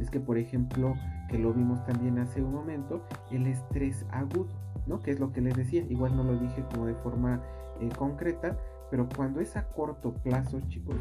es 0.00 0.10
que, 0.10 0.20
por 0.20 0.38
ejemplo, 0.38 0.94
que 1.28 1.38
lo 1.38 1.52
vimos 1.52 1.84
también 1.84 2.18
hace 2.18 2.42
un 2.42 2.52
momento, 2.52 3.04
el 3.30 3.46
estrés 3.46 4.06
agudo, 4.10 4.48
¿no? 4.86 5.00
Que 5.00 5.10
es 5.10 5.20
lo 5.20 5.32
que 5.32 5.40
les 5.40 5.56
decía, 5.56 5.84
igual 5.88 6.16
no 6.16 6.24
lo 6.24 6.38
dije 6.38 6.64
como 6.70 6.86
de 6.86 6.94
forma 6.94 7.42
eh, 7.80 7.88
concreta, 7.96 8.56
pero 8.90 9.08
cuando 9.14 9.40
es 9.40 9.56
a 9.56 9.68
corto 9.68 10.12
plazo, 10.14 10.60
chicos, 10.68 10.96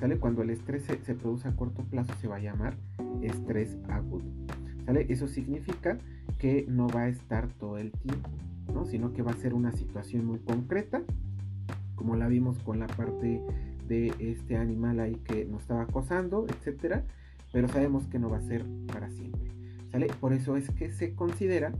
¿sale? 0.00 0.18
Cuando 0.18 0.42
el 0.42 0.50
estrés 0.50 0.84
se, 0.84 1.02
se, 1.04 1.14
produce 1.14 1.48
a 1.48 1.56
corto 1.56 1.82
plazo 1.84 2.12
se 2.20 2.28
va 2.28 2.36
a 2.36 2.40
llamar 2.40 2.74
estrés 3.22 3.76
agudo, 3.88 4.24
¿sale? 4.86 5.06
Eso 5.08 5.28
significa 5.28 5.98
que 6.38 6.64
no 6.68 6.88
va 6.88 7.02
a 7.02 7.08
estar 7.08 7.48
todo 7.48 7.78
el 7.78 7.92
tiempo, 7.92 8.30
¿no? 8.72 8.86
Sino 8.86 9.12
que 9.12 9.22
va 9.22 9.32
a 9.32 9.36
ser 9.36 9.54
una 9.54 9.72
situación 9.72 10.24
muy 10.24 10.38
concreta, 10.38 11.02
como 12.00 12.16
la 12.16 12.28
vimos 12.28 12.58
con 12.60 12.78
la 12.78 12.86
parte 12.86 13.42
de 13.86 14.14
este 14.18 14.56
animal 14.56 15.00
ahí 15.00 15.16
que 15.16 15.44
nos 15.44 15.60
estaba 15.60 15.82
acosando, 15.82 16.46
etcétera, 16.48 17.04
pero 17.52 17.68
sabemos 17.68 18.06
que 18.06 18.18
no 18.18 18.30
va 18.30 18.38
a 18.38 18.40
ser 18.40 18.64
para 18.90 19.10
siempre. 19.10 19.52
¿Sale? 19.92 20.06
Por 20.18 20.32
eso 20.32 20.56
es 20.56 20.70
que 20.70 20.90
se 20.92 21.14
considera 21.14 21.74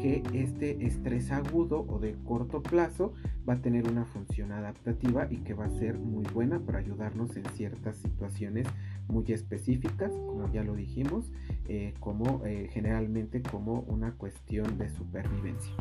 que 0.00 0.22
este 0.32 0.86
estrés 0.86 1.30
agudo 1.30 1.84
o 1.86 1.98
de 1.98 2.14
corto 2.24 2.62
plazo 2.62 3.12
va 3.46 3.54
a 3.54 3.60
tener 3.60 3.86
una 3.86 4.06
función 4.06 4.50
adaptativa 4.50 5.28
y 5.30 5.38
que 5.38 5.52
va 5.52 5.66
a 5.66 5.70
ser 5.70 5.98
muy 5.98 6.24
buena 6.32 6.60
para 6.60 6.78
ayudarnos 6.78 7.36
en 7.36 7.44
ciertas 7.50 7.98
situaciones 7.98 8.66
muy 9.08 9.26
específicas, 9.28 10.10
como 10.10 10.50
ya 10.50 10.64
lo 10.64 10.74
dijimos, 10.74 11.30
eh, 11.68 11.92
como 12.00 12.46
eh, 12.46 12.70
generalmente 12.72 13.42
como 13.42 13.80
una 13.80 14.12
cuestión 14.12 14.78
de 14.78 14.88
supervivencia. 14.88 15.74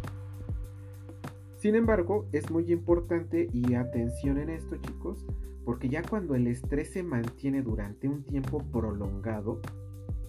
Sin 1.58 1.76
embargo, 1.76 2.28
es 2.32 2.52
muy 2.52 2.72
importante 2.72 3.50
y 3.52 3.74
atención 3.76 4.38
en 4.38 4.50
esto, 4.50 4.78
chicos, 4.78 5.26
porque 5.64 5.90
ya 5.90 6.04
cuando 6.04 6.36
el 6.36 6.48
estrés 6.48 6.92
se 6.92 7.02
mantiene 7.02 7.62
durante 7.62 8.08
un 8.08 8.24
tiempo 8.24 8.60
prolongado 8.72 9.62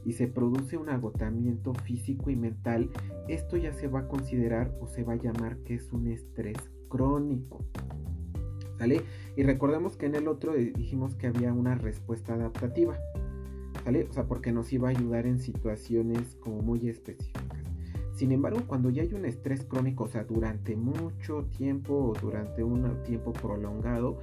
y 0.04 0.12
se 0.12 0.28
produce 0.28 0.76
un 0.76 0.88
agotamiento 0.88 1.74
físico 1.74 2.30
y 2.30 2.36
mental, 2.36 2.90
esto 3.28 3.56
ya 3.56 3.72
se 3.72 3.88
va 3.88 4.00
a 4.00 4.08
considerar 4.08 4.72
o 4.80 4.86
se 4.86 5.02
va 5.02 5.14
a 5.14 5.16
llamar 5.16 5.58
que 5.58 5.74
es 5.74 5.92
un 5.92 6.06
estrés 6.06 6.56
crónico. 6.88 7.64
¿Sale? 8.78 9.02
Y 9.36 9.42
recordemos 9.42 9.96
que 9.96 10.06
en 10.06 10.14
el 10.14 10.28
otro 10.28 10.52
dijimos 10.54 11.16
que 11.16 11.26
había 11.26 11.52
una 11.52 11.74
respuesta 11.74 12.34
adaptativa. 12.34 12.96
¿Sale? 13.84 14.04
O 14.04 14.12
sea, 14.12 14.24
porque 14.24 14.52
nos 14.52 14.72
iba 14.72 14.88
a 14.88 14.90
ayudar 14.92 15.26
en 15.26 15.40
situaciones 15.40 16.36
como 16.36 16.62
muy 16.62 16.88
específicas. 16.88 17.65
Sin 18.16 18.32
embargo, 18.32 18.62
cuando 18.66 18.88
ya 18.88 19.02
hay 19.02 19.12
un 19.12 19.26
estrés 19.26 19.66
crónico, 19.66 20.04
o 20.04 20.08
sea, 20.08 20.24
durante 20.24 20.74
mucho 20.74 21.44
tiempo 21.58 21.92
o 21.92 22.14
durante 22.18 22.64
un 22.64 23.02
tiempo 23.02 23.34
prolongado, 23.34 24.20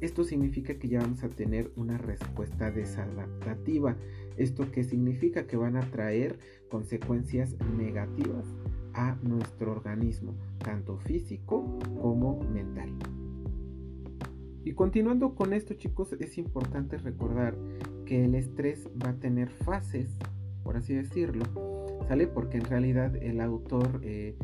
esto 0.00 0.22
significa 0.22 0.78
que 0.78 0.86
ya 0.86 1.00
vamos 1.00 1.24
a 1.24 1.28
tener 1.28 1.72
una 1.74 1.98
respuesta 1.98 2.70
desadaptativa. 2.70 3.96
¿Esto 4.36 4.70
qué 4.70 4.84
significa? 4.84 5.48
Que 5.48 5.56
van 5.56 5.76
a 5.76 5.80
traer 5.80 6.38
consecuencias 6.70 7.56
negativas 7.76 8.46
a 8.94 9.16
nuestro 9.22 9.72
organismo, 9.72 10.36
tanto 10.58 10.98
físico 10.98 11.80
como 12.00 12.44
mental. 12.44 12.90
Y 14.62 14.74
continuando 14.74 15.34
con 15.34 15.52
esto, 15.52 15.74
chicos, 15.74 16.12
es 16.20 16.38
importante 16.38 16.96
recordar 16.96 17.56
que 18.06 18.24
el 18.24 18.36
estrés 18.36 18.88
va 19.04 19.08
a 19.10 19.16
tener 19.18 19.50
fases, 19.50 20.08
por 20.62 20.76
así 20.76 20.94
decirlo, 20.94 21.71
¿sale? 22.08 22.26
Porque 22.26 22.58
en 22.58 22.64
realidad 22.64 23.16
el 23.16 23.40
autor 23.40 24.00
eh, 24.02 24.36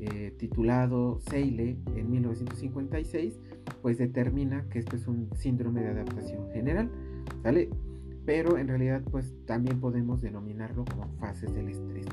eh, 0.00 0.32
titulado 0.38 1.18
Seile 1.20 1.76
en 1.96 2.10
1956, 2.10 3.40
pues 3.82 3.98
determina 3.98 4.68
que 4.68 4.78
esto 4.78 4.96
es 4.96 5.06
un 5.08 5.28
síndrome 5.34 5.82
de 5.82 5.88
adaptación 5.88 6.50
general, 6.52 6.90
¿sale? 7.42 7.70
Pero 8.24 8.58
en 8.58 8.68
realidad 8.68 9.02
pues 9.10 9.34
también 9.46 9.80
podemos 9.80 10.20
denominarlo 10.20 10.84
como 10.84 11.08
fases 11.18 11.52
del 11.54 11.68
estrés. 11.68 12.06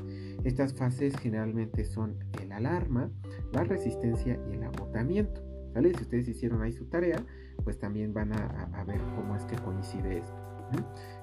Estas 0.43 0.73
fases 0.73 1.15
generalmente 1.17 1.85
son 1.85 2.15
el 2.41 2.51
alarma, 2.51 3.11
la 3.51 3.63
resistencia 3.63 4.39
y 4.49 4.55
el 4.55 4.63
agotamiento. 4.63 5.41
¿Sale? 5.73 5.93
Si 5.93 6.03
ustedes 6.03 6.29
hicieron 6.29 6.61
ahí 6.61 6.71
su 6.71 6.85
tarea, 6.85 7.21
pues 7.65 7.77
también 7.77 8.13
van 8.13 8.31
a, 8.31 8.69
a 8.73 8.83
ver 8.85 9.01
cómo 9.15 9.35
es 9.35 9.43
que 9.43 9.57
coincide 9.57 10.19
esto. 10.19 10.45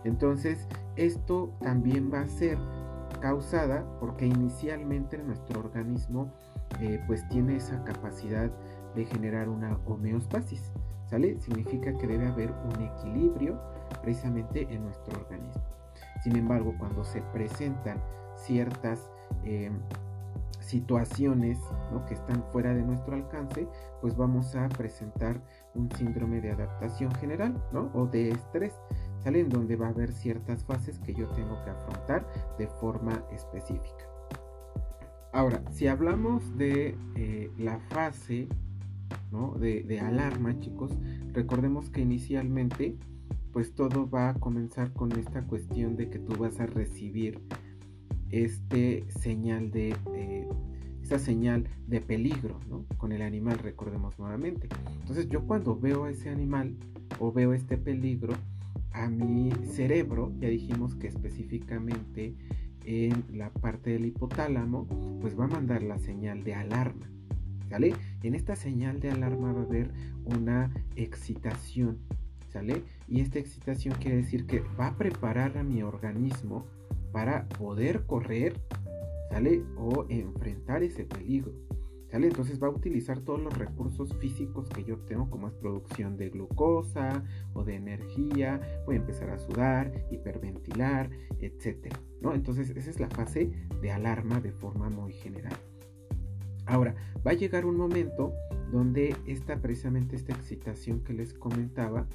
Entonces, 0.05 0.69
esto 0.97 1.57
también 1.61 2.13
va 2.13 2.21
a 2.21 2.29
ser 2.29 2.59
causada 3.23 3.87
porque 4.01 4.27
inicialmente 4.27 5.17
nuestro 5.17 5.61
organismo 5.61 6.33
eh, 6.81 7.01
pues 7.07 7.27
tiene 7.29 7.57
esa 7.57 7.83
capacidad 7.85 8.51
de 8.97 9.07
generar 9.07 9.49
una 9.49 9.79
homeostasis, 9.87 10.73
¿sale? 11.09 11.41
Significa 11.41 11.95
que 11.95 12.07
debe 12.07 12.27
haber 12.27 12.53
un 12.53 12.83
equilibrio 12.83 13.59
precisamente 14.03 14.67
en 14.75 14.83
nuestro 14.85 15.21
organismo. 15.21 15.63
Sin 16.23 16.37
embargo, 16.37 16.75
cuando 16.79 17.05
se 17.05 17.23
presentan 17.33 18.03
ciertas 18.37 19.09
em, 19.45 19.81
situaciones 20.61 21.59
que 22.09 22.15
están 22.15 22.43
fuera 22.51 22.75
de 22.75 22.83
nuestro 22.83 23.15
alcance, 23.15 23.69
pues 24.01 24.17
vamos 24.17 24.55
a 24.57 24.69
presentar 24.69 25.41
un 25.75 25.91
síndrome 25.93 26.41
de 26.41 26.53
adaptación 26.53 27.13
general 27.17 27.63
¿no? 27.73 27.91
o 27.95 28.07
de 28.07 28.31
estrés. 28.31 28.75
En 29.25 29.49
donde 29.49 29.77
va 29.77 29.87
a 29.87 29.91
haber 29.91 30.13
ciertas 30.13 30.65
fases 30.65 30.99
que 30.99 31.15
yo 31.15 31.29
tengo 31.29 31.63
que 31.65 31.71
afrontar 31.71 32.27
de 32.59 32.67
forma 32.67 33.25
específica. 33.33 34.09
Ahora, 35.33 35.63
si 35.73 35.87
hablamos 35.87 36.57
de 36.59 36.97
eh, 37.15 37.51
la 37.57 37.79
fase 37.91 38.49
de, 39.59 40.01
alarma, 40.01 40.59
chicos, 40.61 40.93
recordemos 41.33 41.89
que 41.89 42.03
inicialmente, 42.03 42.97
pues 43.53 43.75
todo 43.75 44.09
va 44.11 44.31
a 44.31 44.35
comenzar 44.35 44.93
con 44.93 45.13
esta 45.13 45.43
cuestión 45.43 45.97
de 45.97 46.11
que 46.11 46.19
tú 46.19 46.37
vas 46.37 46.61
a 46.61 46.67
recibir 46.67 47.41
este 48.31 49.07
señal 49.09 49.71
de 49.71 49.97
eh, 50.15 50.49
señal 51.19 51.69
de 51.87 52.01
peligro, 52.01 52.59
¿no? 52.69 52.85
Con 52.97 53.13
el 53.13 53.23
animal, 53.23 53.59
recordemos 53.59 54.19
nuevamente. 54.19 54.69
Entonces, 55.01 55.29
yo 55.29 55.47
cuando 55.47 55.79
veo 55.79 56.05
a 56.05 56.11
ese 56.11 56.31
animal 56.31 56.77
o 57.19 57.33
veo 57.33 57.53
este 57.53 57.77
peligro, 57.77 58.35
a 58.95 59.09
mi 59.09 59.51
cerebro, 59.65 60.33
ya 60.39 60.49
dijimos 60.49 60.95
que 60.95 61.09
específicamente 61.09 62.35
en 62.85 63.25
la 63.33 63.51
parte 63.51 63.91
del 63.91 64.07
hipotálamo, 64.07 64.87
pues 65.21 65.39
va 65.39 65.45
a 65.45 65.49
mandar 65.49 65.83
la 65.83 65.99
señal 65.99 66.45
de 66.45 66.55
alarma. 66.55 67.09
¿Sale? 67.69 67.95
En 68.23 68.35
esta 68.35 68.55
señal 68.55 69.01
de 69.01 69.11
alarma 69.11 69.53
va 69.53 69.61
a 69.61 69.65
haber 69.65 69.91
una 70.27 70.71
excitación, 70.95 71.99
¿sale? 72.51 72.83
Y 73.09 73.21
esta 73.21 73.39
excitación 73.39 73.95
quiere 73.99 74.19
decir 74.19 74.47
que 74.47 74.61
va 74.79 74.89
a 74.89 74.97
preparar 74.99 75.57
a 75.57 75.63
mi 75.63 75.83
organismo 75.83 76.67
para 77.13 77.49
poder 77.49 78.05
correr, 78.05 78.61
¿sale? 79.31 79.63
O 79.79 80.05
enfrentar 80.11 80.83
ese 80.83 81.05
peligro. 81.05 81.53
Entonces 82.13 82.63
va 82.63 82.67
a 82.67 82.71
utilizar 82.71 83.21
todos 83.21 83.41
los 83.41 83.57
recursos 83.57 84.15
físicos 84.19 84.69
que 84.69 84.85
yo 84.85 84.99
tengo, 84.99 85.31
como 85.31 85.49
es 85.49 85.55
producción 85.55 86.17
de 86.17 86.29
glucosa 86.29 87.25
o 87.55 87.65
de 87.65 87.77
energía, 87.77 88.61
voy 88.85 88.97
a 88.97 88.99
empezar 88.99 89.31
a 89.31 89.39
sudar, 89.39 90.07
hiperventilar, 90.11 91.11
etc. 91.41 91.95
¿no? 92.21 92.35
Entonces 92.35 92.71
esa 92.71 92.91
es 92.91 93.01
la 93.01 93.09
fase 93.09 93.51
de 93.81 93.91
alarma 93.91 94.41
de 94.41 94.53
forma 94.53 94.91
muy 94.91 95.13
general. 95.13 95.57
Ahora, 96.67 96.95
va 97.27 97.33
a 97.33 97.35
llegar 97.35 97.65
un 97.65 97.77
momento 97.77 98.33
donde 98.71 99.17
esta 99.27 99.61
precisamente 99.61 100.15
esta 100.15 100.33
excitación 100.33 101.01
que 101.01 101.13
les 101.13 101.35
comentaba, 101.35 102.07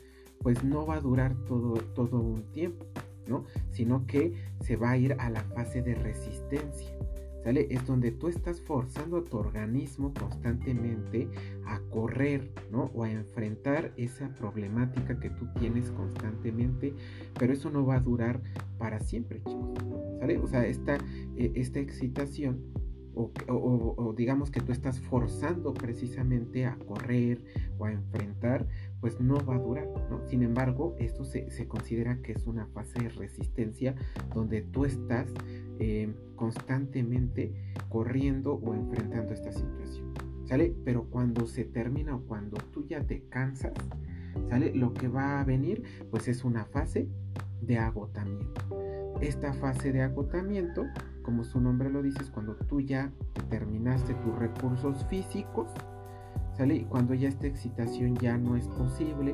pues 0.42 0.64
no 0.64 0.86
va 0.86 0.96
a 0.96 1.02
durar 1.02 1.36
todo, 1.46 1.74
todo 1.96 2.20
un 2.20 2.44
tiempo, 2.52 2.86
¿no? 3.28 3.46
Sino 3.72 4.06
que 4.06 4.34
se 4.62 4.76
va 4.76 4.92
a 4.92 4.98
ir 4.98 5.16
a 5.20 5.30
la 5.30 5.42
fase 5.42 5.82
de 5.82 5.96
resistencia. 5.96 6.96
Es 7.56 7.88
donde 7.88 8.12
tú 8.12 8.28
estás 8.28 8.60
forzando 8.60 9.18
a 9.18 9.24
tu 9.24 9.38
organismo 9.38 10.14
constantemente 10.14 11.30
a 11.66 11.80
correr, 11.92 12.52
¿no? 12.72 12.92
O 12.94 13.04
a 13.04 13.12
enfrentar 13.12 13.94
esa 13.96 14.28
problemática 14.36 15.18
que 15.18 15.30
tú 15.30 15.48
tienes 15.58 15.90
constantemente, 15.92 16.94
pero 17.40 17.54
eso 17.54 17.70
no 17.70 17.86
va 17.86 17.96
a 17.96 18.00
durar 18.02 18.42
para 18.78 19.00
siempre, 19.00 19.42
chicos, 19.46 19.80
¿sale? 20.20 20.38
O 20.40 20.48
sea, 20.48 20.66
esta, 20.66 20.98
eh, 21.38 21.54
esta 21.56 21.80
excitación 21.80 22.66
o, 23.48 24.14
digamos 24.16 24.52
que 24.52 24.62
tú 24.62 24.72
estás 24.72 25.00
forzando 25.00 25.74
precisamente 25.74 26.66
a 26.66 26.78
correr 26.78 27.44
o 27.78 27.86
a 27.86 27.92
enfrentar, 27.92 28.68
pues 29.02 29.20
no 29.20 29.36
va 29.46 29.56
a 29.56 29.60
durar, 29.60 29.88
¿no? 30.10 30.26
Sin 30.28 30.44
embargo, 30.44 30.96
esto 31.00 31.24
se, 31.24 31.68
considera 31.68 32.22
que 32.22 32.34
es 32.34 32.46
una 32.48 32.66
fase 32.68 33.00
de 33.00 33.10
resistencia 33.10 33.96
donde 34.34 34.62
tú 34.62 34.86
estás 34.86 35.28
eh, 35.80 36.14
constantemente 36.36 37.54
corriendo 37.90 38.54
o 38.54 38.74
enfrentando 38.74 39.34
esta 39.34 39.52
situación, 39.52 40.14
¿sale? 40.46 40.76
Pero 40.84 41.06
cuando 41.06 41.48
se 41.48 41.64
termina 41.64 42.16
o 42.16 42.22
cuando 42.22 42.58
tú 42.72 42.86
ya 42.88 43.02
te 43.02 43.22
cansas, 43.30 43.74
¿sale? 44.50 44.74
Lo 44.74 44.94
que 44.94 45.08
va 45.08 45.40
a 45.40 45.44
venir, 45.44 45.84
pues 46.10 46.28
es 46.28 46.44
una 46.44 46.66
fase 46.66 47.08
de 47.62 47.78
agotamiento. 47.78 48.62
Esta 49.22 49.54
fase 49.54 49.92
de 49.92 50.02
agotamiento 50.02 50.86
como 51.28 51.44
su 51.44 51.60
nombre 51.60 51.90
lo 51.90 52.02
dice, 52.02 52.24
es 52.24 52.30
cuando 52.30 52.56
tú 52.56 52.80
ya 52.80 53.12
terminaste 53.50 54.14
tus 54.14 54.40
recursos 54.40 55.06
físicos, 55.08 55.70
cuando 56.90 57.14
ya 57.14 57.30
esta 57.30 57.48
excitación 57.48 58.16
ya 58.16 58.38
no 58.38 58.56
es 58.56 58.68
posible. 58.68 59.34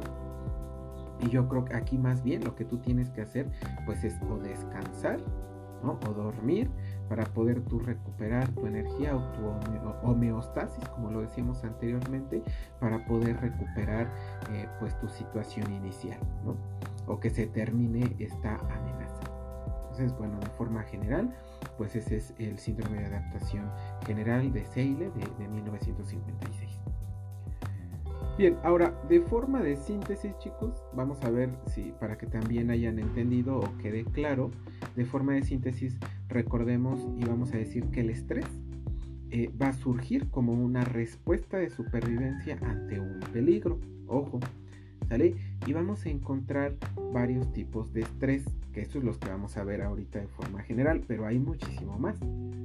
Y 1.22 1.30
yo 1.30 1.48
creo 1.48 1.64
que 1.64 1.76
aquí 1.76 1.98
más 1.98 2.24
bien 2.24 2.44
lo 2.44 2.56
que 2.56 2.66
tú 2.66 2.78
tienes 2.78 3.10
que 3.12 3.22
hacer, 3.22 3.50
pues 3.86 4.04
es 4.04 4.16
o 4.30 4.38
descansar. 4.38 5.20
O 5.86 6.14
dormir 6.14 6.70
para 7.10 7.26
poder 7.26 7.60
tú 7.60 7.78
recuperar 7.78 8.48
tu 8.54 8.66
energía 8.68 9.18
o 9.18 9.22
tu 9.34 10.08
homeostasis, 10.08 10.88
como 10.88 11.12
lo 11.12 11.20
decíamos 11.20 11.62
anteriormente, 11.66 12.42
para 12.80 13.06
poder 13.06 13.36
recuperar 13.42 14.08
eh, 14.54 14.66
pues 14.80 14.98
tu 15.00 15.10
situación 15.10 15.74
inicial, 15.74 16.20
¿no? 16.46 16.56
O 17.06 17.20
que 17.20 17.30
se 17.30 17.48
termine 17.48 18.16
esta 18.18 18.56
amenaza. 18.56 19.24
Entonces, 19.92 20.18
bueno, 20.18 20.40
de 20.40 20.50
forma 20.52 20.84
general, 20.84 21.36
pues 21.78 21.96
ese 21.96 22.16
es 22.16 22.34
el 22.40 22.58
síndrome 22.60 23.00
de 23.00 23.08
adaptación 23.08 23.70
general 24.08 24.52
de 24.54 24.66
Seyle 24.66 25.12
de, 25.12 25.48
1956. 25.50 26.73
Bien, 28.36 28.58
ahora 28.64 29.00
de 29.08 29.22
forma 29.22 29.62
de 29.62 29.78
síntesis 29.78 30.36
chicos, 30.40 30.82
vamos 30.96 31.22
a 31.24 31.30
ver 31.30 31.52
si 31.68 31.94
para 32.00 32.18
que 32.18 32.26
también 32.26 32.72
hayan 32.72 32.98
entendido 32.98 33.60
o 33.60 33.78
quede 33.78 34.06
claro, 34.06 34.50
de 34.96 35.06
forma 35.06 35.34
de 35.34 35.44
síntesis 35.44 36.00
recordemos 36.30 37.00
y 37.16 37.26
vamos 37.26 37.54
a 37.54 37.58
decir 37.58 37.86
que 37.92 38.00
el 38.00 38.10
estrés 38.10 38.48
eh, 39.30 39.52
va 39.62 39.68
a 39.68 39.74
surgir 39.74 40.30
como 40.32 40.54
una 40.54 40.84
respuesta 40.84 41.58
de 41.58 41.70
supervivencia 41.70 42.58
ante 42.64 43.00
un 43.00 43.20
peligro. 43.32 43.80
Ojo, 44.08 44.40
¿sale? 45.08 45.36
Y 45.68 45.74
vamos 45.74 46.04
a 46.08 46.10
encontrar 46.10 46.74
varios 47.14 47.54
tipos 47.54 47.94
de 47.94 48.02
estrés, 48.02 48.46
que 48.74 48.82
estos 48.82 48.98
es 48.98 49.04
los 49.04 49.20
que 49.20 49.30
vamos 49.30 49.58
a 49.58 49.64
ver 49.64 49.84
ahorita 49.84 50.20
de 50.20 50.28
forma 50.28 50.64
general, 50.64 51.04
pero 51.08 51.28
hay 51.28 51.38
muchísimo 51.38 52.00
más, 52.00 52.20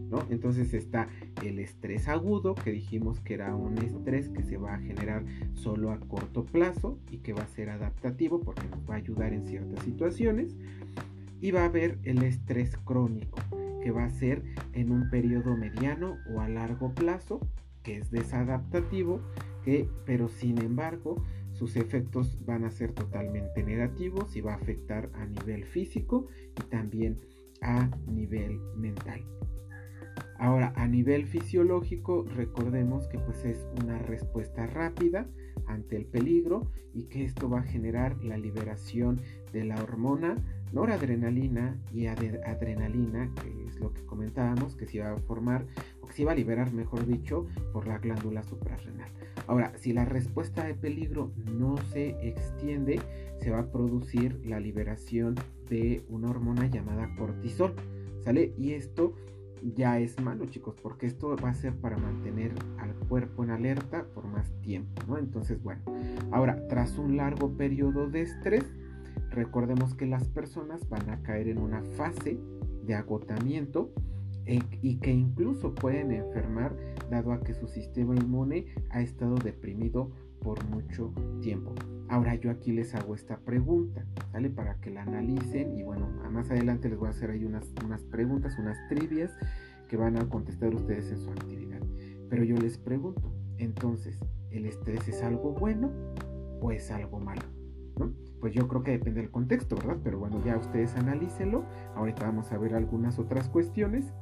¿no? 0.09 0.25
Entonces 0.31 0.75
está 0.75 1.09
el 1.45 1.59
estrés 1.59 2.09
agudo, 2.09 2.55
que 2.55 2.71
dijimos 2.71 3.21
que 3.21 3.35
era 3.35 3.55
un 3.55 3.79
estrés 3.79 4.29
que 4.29 4.43
se 4.43 4.57
va 4.57 4.75
a 4.75 4.81
generar 4.81 5.25
solo 5.55 5.91
a 5.91 6.01
corto 6.01 6.45
plazo 6.45 6.99
y 7.11 7.19
que 7.19 7.33
va 7.33 7.43
a 7.43 7.49
ser 7.49 7.71
adaptativo 7.71 8.41
porque 8.41 8.67
nos 8.69 8.89
va 8.89 8.95
a 8.95 8.99
ayudar 8.99 9.33
en 9.33 9.47
ciertas 9.47 9.85
situaciones. 9.85 10.57
Y 11.41 11.53
va 11.53 11.63
a 11.63 11.67
haber 11.67 11.99
el 12.03 12.23
estrés 12.25 12.77
crónico, 12.79 13.39
que 13.83 13.93
va 13.93 14.05
a 14.05 14.11
ser 14.11 14.43
en 14.73 14.91
un 14.91 15.09
periodo 15.09 15.57
mediano 15.57 16.17
o 16.35 16.41
a 16.41 16.49
largo 16.49 16.93
plazo, 16.95 17.41
que 17.85 17.99
es 17.99 18.11
desadaptativo, 18.11 19.21
que, 19.65 19.89
pero 20.05 20.29
sin 20.29 20.59
embargo 20.59 21.23
sus 21.59 21.77
efectos 21.77 22.39
van 22.47 22.65
a 22.65 22.71
ser 22.71 22.93
totalmente 22.93 23.65
negativos 23.65 24.37
y 24.37 24.41
va 24.41 24.53
a 24.53 24.57
afectar 24.57 25.11
a 25.15 25.27
nivel 25.27 25.65
físico 25.65 26.29
y 26.57 26.63
también 26.69 27.19
a 27.61 27.91
nivel 28.07 28.61
mental. 28.77 29.25
Ahora, 30.39 30.73
a 30.77 30.87
nivel 30.87 31.27
fisiológico, 31.27 32.25
recordemos 32.37 33.09
que 33.09 33.19
pues 33.19 33.45
es 33.45 33.67
una 33.83 33.99
respuesta 33.99 34.67
rápida 34.67 35.27
ante 35.67 35.97
el 35.97 36.07
peligro 36.07 36.71
y 36.95 37.05
que 37.05 37.25
esto 37.25 37.51
va 37.51 37.61
a 37.61 37.65
generar 37.65 38.23
la 38.23 38.39
liberación 38.39 39.21
de 39.53 39.65
la 39.65 39.83
hormona 39.83 40.37
noradrenalina 40.73 41.77
y 41.93 42.07
adrenalina, 42.07 43.33
que 43.43 43.67
es 43.67 43.81
lo 43.81 43.93
que 43.93 44.05
comentábamos, 44.07 44.77
que 44.77 44.87
se 44.87 44.99
iba 44.99 45.13
a 45.13 45.19
formar 45.19 45.67
o 46.01 46.07
que 46.07 46.13
se 46.13 46.23
iba 46.23 46.33
a 46.33 46.37
liberar, 46.37 46.73
mejor 46.73 47.05
dicho, 47.05 47.47
por 47.73 47.89
la 47.89 47.99
glándula 47.99 48.43
suprarrenal. 48.43 49.11
Ahora, 49.49 49.73
si 49.77 49.93
la 49.93 50.05
respuesta 50.05 50.65
de 50.65 50.75
peligro 50.75 51.33
no 51.51 51.79
se 51.93 52.11
extiende, 52.29 53.01
se 53.41 53.51
va 53.51 53.61
a 53.61 53.73
producir 53.73 54.41
la 54.45 54.61
liberación 54.61 55.35
de 55.69 56.05
una 56.09 56.31
hormona 56.31 56.67
llamada 56.67 57.09
cortisol, 57.17 57.75
¿sale? 58.21 58.53
Y 58.57 58.73
esto 58.73 59.15
ya 59.75 59.99
es 59.99 60.21
malo, 60.21 60.47
chicos, 60.47 60.77
porque 60.83 61.07
esto 61.07 61.37
va 61.43 61.51
a 61.51 61.55
ser 61.55 61.75
para 61.75 61.97
mantener 61.97 62.53
al 62.79 62.95
cuerpo 63.09 63.45
en 63.45 63.51
alerta 63.51 64.05
por 64.15 64.27
más 64.27 64.51
tiempo, 64.61 65.03
¿no? 65.07 65.19
Entonces, 65.19 65.63
bueno, 65.63 65.83
ahora, 66.31 66.67
tras 66.69 66.99
un 66.99 67.17
largo 67.17 67.57
periodo 67.57 68.09
de 68.09 68.23
estrés, 68.23 68.65
recordemos 69.31 69.95
que 69.95 70.07
las 70.07 70.29
personas 70.29 70.89
van 70.89 71.11
a 71.11 71.23
caer 71.23 71.49
en 71.49 71.59
una 71.59 71.83
fase 71.97 72.39
de 72.85 72.95
agotamiento 72.95 73.93
e, 74.47 74.61
y 74.81 74.97
que 74.97 75.13
incluso 75.13 75.75
pueden 75.75 76.11
enfermar 76.11 76.75
dado 77.11 77.33
a 77.33 77.41
que 77.41 77.55
su 77.55 77.69
sistema 77.69 78.17
inmune 78.17 78.67
ha 78.91 79.03
estado 79.03 79.37
deprimido 79.37 80.11
por 80.43 80.65
mucho 80.69 81.13
tiempo. 81.41 81.75
Ahora 82.09 82.35
yo 82.35 82.51
aquí 82.51 82.73
les 82.73 82.95
hago 82.95 83.15
esta 83.15 83.39
pregunta, 83.39 84.05
¿sale? 84.33 84.51
Para 84.51 84.77
que 84.81 84.91
la 84.91 85.03
analicen 85.03 85.77
y 85.77 85.83
bueno, 85.83 86.09
más 86.31 86.51
adelante 86.51 86.89
les 86.89 86.99
voy 86.99 87.09
a 87.09 87.11
hacer 87.11 87.31
ahí 87.31 87.45
unas, 87.45 87.73
unas 87.85 88.03
preguntas, 88.05 88.57
unas 88.59 88.79
trivias 88.89 89.31
que 89.89 89.97
van 89.97 90.17
a 90.17 90.29
contestar 90.29 90.75
ustedes 90.75 91.11
en 91.11 91.19
su 91.19 91.31
actividad. 91.31 91.81
Pero 92.31 92.45
yo 92.45 92.57
les 92.57 92.79
pregunto, 92.79 93.33
entonces, 93.59 94.19
¿el 94.51 94.67
estrés 94.67 95.09
es 95.09 95.23
algo 95.23 95.53
bueno 95.53 95.91
o 96.61 96.71
es 96.73 96.91
algo 96.91 97.19
malo? 97.19 97.43
Pues 98.41 98.55
yo 98.55 98.69
creo 98.69 98.83
que 98.83 98.93
depende 98.93 99.21
del 99.21 99.31
contexto, 99.31 99.75
¿verdad? 99.77 99.99
Pero 100.05 100.19
bueno, 100.21 100.41
ya 100.45 100.57
ustedes 100.57 100.95
analícenlo. 100.97 101.65
Ahorita 101.97 102.25
vamos 102.25 102.53
a 102.53 102.59
ver 102.59 102.75
algunas 102.75 103.19
otras 103.19 103.49
cuestiones. 103.49 104.13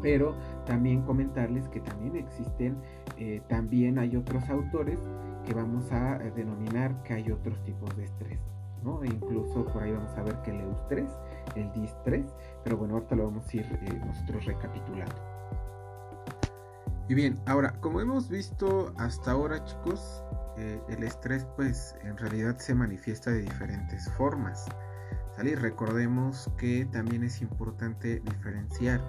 Pero 0.00 0.34
también 0.64 1.02
comentarles 1.02 1.68
que 1.68 1.80
también 1.80 2.16
existen, 2.16 2.76
eh, 3.18 3.42
también 3.48 3.98
hay 3.98 4.16
otros 4.16 4.48
autores 4.48 5.00
que 5.44 5.52
vamos 5.52 5.90
a 5.90 6.16
eh, 6.16 6.32
denominar 6.36 7.02
que 7.02 7.14
hay 7.14 7.30
otros 7.30 7.62
tipos 7.64 7.96
de 7.96 8.04
estrés. 8.04 8.38
¿no? 8.82 9.02
E 9.02 9.08
incluso 9.08 9.64
por 9.64 9.82
ahí 9.82 9.90
vamos 9.92 10.16
a 10.16 10.22
ver 10.22 10.40
que 10.42 10.52
el 10.52 10.60
eustrés, 10.60 11.10
el 11.56 11.72
distrés, 11.72 12.26
pero 12.62 12.76
bueno, 12.76 12.94
ahorita 12.94 13.16
lo 13.16 13.24
vamos 13.24 13.48
a 13.48 13.56
ir 13.56 13.66
eh, 13.82 14.02
nosotros 14.06 14.44
recapitulando. 14.44 15.16
Y 17.08 17.14
bien, 17.14 17.40
ahora, 17.46 17.72
como 17.80 18.00
hemos 18.00 18.28
visto 18.28 18.92
hasta 18.98 19.32
ahora, 19.32 19.64
chicos, 19.64 20.22
el 20.56 21.04
estrés 21.04 21.46
pues 21.56 21.96
en 22.02 22.16
realidad 22.18 22.58
se 22.58 22.74
manifiesta 22.74 23.30
de 23.30 23.42
diferentes 23.42 24.12
formas. 24.12 24.66
¿sale? 25.34 25.56
Recordemos 25.56 26.50
que 26.58 26.84
también 26.86 27.22
es 27.24 27.40
importante 27.40 28.20
diferenciar 28.20 29.00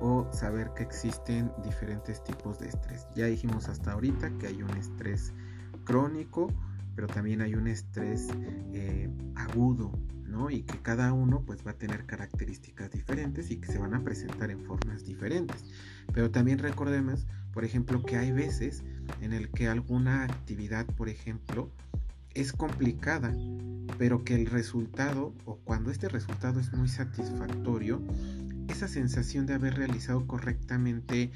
o 0.00 0.28
saber 0.32 0.70
que 0.76 0.82
existen 0.82 1.50
diferentes 1.62 2.22
tipos 2.24 2.58
de 2.58 2.68
estrés. 2.68 3.06
Ya 3.14 3.26
dijimos 3.26 3.68
hasta 3.68 3.92
ahorita 3.92 4.30
que 4.38 4.48
hay 4.48 4.62
un 4.62 4.70
estrés 4.70 5.32
crónico, 5.84 6.48
pero 6.94 7.06
también 7.06 7.40
hay 7.40 7.54
un 7.54 7.66
estrés 7.66 8.28
eh, 8.72 9.10
agudo, 9.34 9.92
¿no? 10.24 10.50
Y 10.50 10.62
que 10.62 10.78
cada 10.80 11.12
uno 11.12 11.42
pues 11.44 11.66
va 11.66 11.72
a 11.72 11.78
tener 11.78 12.06
características 12.06 12.90
diferentes 12.90 13.50
y 13.50 13.56
que 13.56 13.72
se 13.72 13.78
van 13.78 13.94
a 13.94 14.02
presentar 14.02 14.50
en 14.50 14.60
formas 14.64 15.04
diferentes. 15.04 15.64
Pero 16.12 16.30
también 16.30 16.58
recordemos, 16.58 17.26
por 17.52 17.64
ejemplo, 17.64 18.02
que 18.02 18.16
hay 18.16 18.32
veces 18.32 18.82
en 19.20 19.32
el 19.32 19.50
que 19.50 19.68
alguna 19.68 20.24
actividad, 20.24 20.86
por 20.86 21.08
ejemplo, 21.08 21.70
es 22.34 22.52
complicada, 22.52 23.34
pero 23.98 24.24
que 24.24 24.34
el 24.34 24.46
resultado 24.46 25.34
o 25.44 25.56
cuando 25.56 25.90
este 25.90 26.08
resultado 26.08 26.60
es 26.60 26.72
muy 26.72 26.88
satisfactorio, 26.88 28.00
esa 28.70 28.88
sensación 28.88 29.46
de 29.46 29.54
haber 29.54 29.74
realizado 29.74 30.26
correctamente 30.26 31.30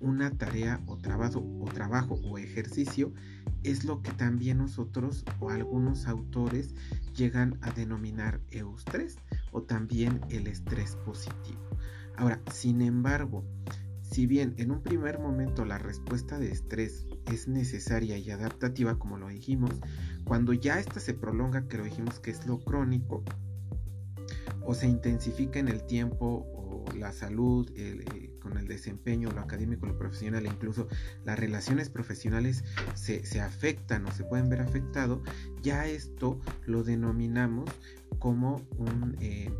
una 0.00 0.30
tarea 0.30 0.80
o 0.86 0.96
trabajo 0.96 1.44
o 1.60 1.64
trabajo 1.66 2.14
o 2.24 2.38
ejercicio 2.38 3.12
es 3.62 3.84
lo 3.84 4.02
que 4.02 4.12
también 4.12 4.58
nosotros 4.58 5.24
o 5.40 5.50
algunos 5.50 6.06
autores 6.06 6.74
llegan 7.14 7.58
a 7.60 7.72
denominar 7.72 8.40
eustrés 8.50 9.16
o 9.52 9.62
también 9.62 10.20
el 10.30 10.46
estrés 10.46 10.96
positivo. 11.04 11.60
Ahora, 12.16 12.40
sin 12.52 12.80
embargo, 12.80 13.44
si 14.02 14.26
bien 14.26 14.54
en 14.56 14.70
un 14.70 14.82
primer 14.82 15.18
momento 15.18 15.64
la 15.64 15.78
respuesta 15.78 16.38
de 16.38 16.50
estrés 16.50 17.06
es 17.30 17.48
necesaria 17.48 18.16
y 18.16 18.30
adaptativa, 18.30 18.98
como 18.98 19.18
lo 19.18 19.28
dijimos, 19.28 19.72
cuando 20.24 20.52
ya 20.52 20.78
esta 20.78 21.00
se 21.00 21.14
prolonga, 21.14 21.68
que 21.68 21.78
lo 21.78 21.84
dijimos 21.84 22.18
que 22.20 22.30
es 22.30 22.46
lo 22.46 22.58
crónico, 22.60 23.24
o 24.62 24.74
se 24.74 24.86
intensifica 24.86 25.58
en 25.58 25.68
el 25.68 25.82
tiempo, 25.84 26.46
la 26.98 27.12
salud, 27.12 27.70
eh, 27.76 28.30
con 28.40 28.58
el 28.58 28.66
desempeño, 28.66 29.30
lo 29.30 29.40
académico, 29.40 29.86
lo 29.86 29.98
profesional, 29.98 30.46
e 30.46 30.48
incluso 30.48 30.88
las 31.24 31.38
relaciones 31.38 31.90
profesionales 31.90 32.64
se, 32.94 33.40
afectan 33.40 34.06
o 34.06 34.12
se 34.12 34.24
pueden 34.24 34.48
ver 34.48 34.60
afectado, 34.60 35.22
ya 35.62 35.86
esto 35.86 36.40
lo 36.66 36.82
denominamos 36.82 37.70
como 38.18 38.60
un 38.78 39.16
eh, 39.20 39.50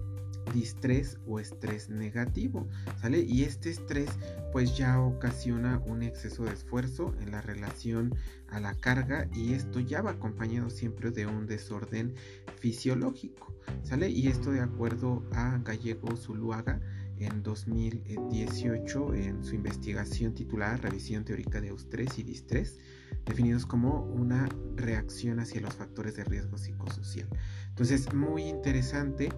distrés 0.53 1.19
o 1.27 1.41
estrés 1.41 1.89
negativo, 1.89 2.69
¿sale? 3.01 3.21
Y 3.21 3.45
este 3.45 3.71
estrés 3.71 4.11
pues 4.53 4.77
ya 4.77 5.01
ocasiona 5.01 5.79
un 5.87 6.03
exceso 6.03 6.45
de 6.45 6.53
esfuerzo 6.53 7.15
en 7.21 7.31
la 7.33 7.41
relación 7.41 8.15
a 8.49 8.61
la 8.61 8.75
carga 8.75 9.29
y 9.33 9.53
esto 9.53 9.81
ya 9.81 10.03
va 10.03 10.13
acompañado 10.13 10.71
siempre 10.71 11.11
de 11.11 11.27
un 11.27 11.47
desorden 11.47 12.15
fisiológico, 12.59 13.55
¿sale? 13.83 14.09
Y 14.11 14.29
esto 14.29 14.51
de 14.51 14.61
acuerdo 14.61 15.23
a 15.33 15.59
Gallego 15.59 16.17
Zuluaga 16.17 16.81
en 17.21 17.43
2018 17.43 19.15
en 19.15 19.45
su 19.45 19.55
investigación 19.55 20.35
titulada 20.35 20.77
Revisión 20.77 21.25
teórica 21.25 21.61
de 21.61 21.69
estrés 21.69 22.19
y 22.19 22.23
distrés, 22.23 22.79
definidos 23.27 23.67
como 23.67 24.05
una 24.05 24.49
reacción 24.77 25.41
hacia 25.41 25.61
los 25.61 25.75
factores 25.75 26.17
de 26.17 26.25
riesgo 26.25 26.59
psicosocial. 26.59 27.29
Entonces, 27.69 28.13
muy 28.15 28.45
interesante, 28.45 29.31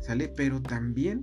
¿sale? 0.00 0.28
Pero 0.28 0.62
también, 0.62 1.22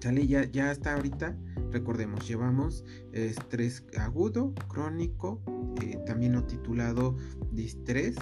¿sale? 0.00 0.26
Ya, 0.26 0.44
ya 0.44 0.70
hasta 0.70 0.94
ahorita, 0.94 1.36
recordemos, 1.70 2.26
llevamos 2.26 2.84
estrés 3.12 3.84
agudo, 3.98 4.54
crónico, 4.68 5.42
eh, 5.82 5.98
también 6.06 6.32
lo 6.32 6.44
titulado 6.44 7.16
distrés, 7.52 8.16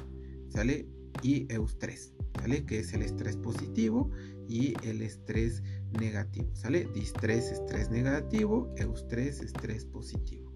¿sale? 0.49 0.89
Y 1.23 1.51
eustrés, 1.53 2.15
¿sale? 2.41 2.65
Que 2.67 2.81
es 2.81 2.93
el 2.93 3.03
estrés 3.03 3.37
positivo 3.37 4.11
y 4.49 4.75
el 4.83 5.03
estrés 5.03 5.63
negativo, 5.99 6.49
¿sale? 6.55 6.89
Distrés, 6.95 7.51
estrés 7.51 7.91
negativo, 7.91 8.73
eustrés, 8.77 9.41
estrés 9.41 9.85
positivo. 9.85 10.53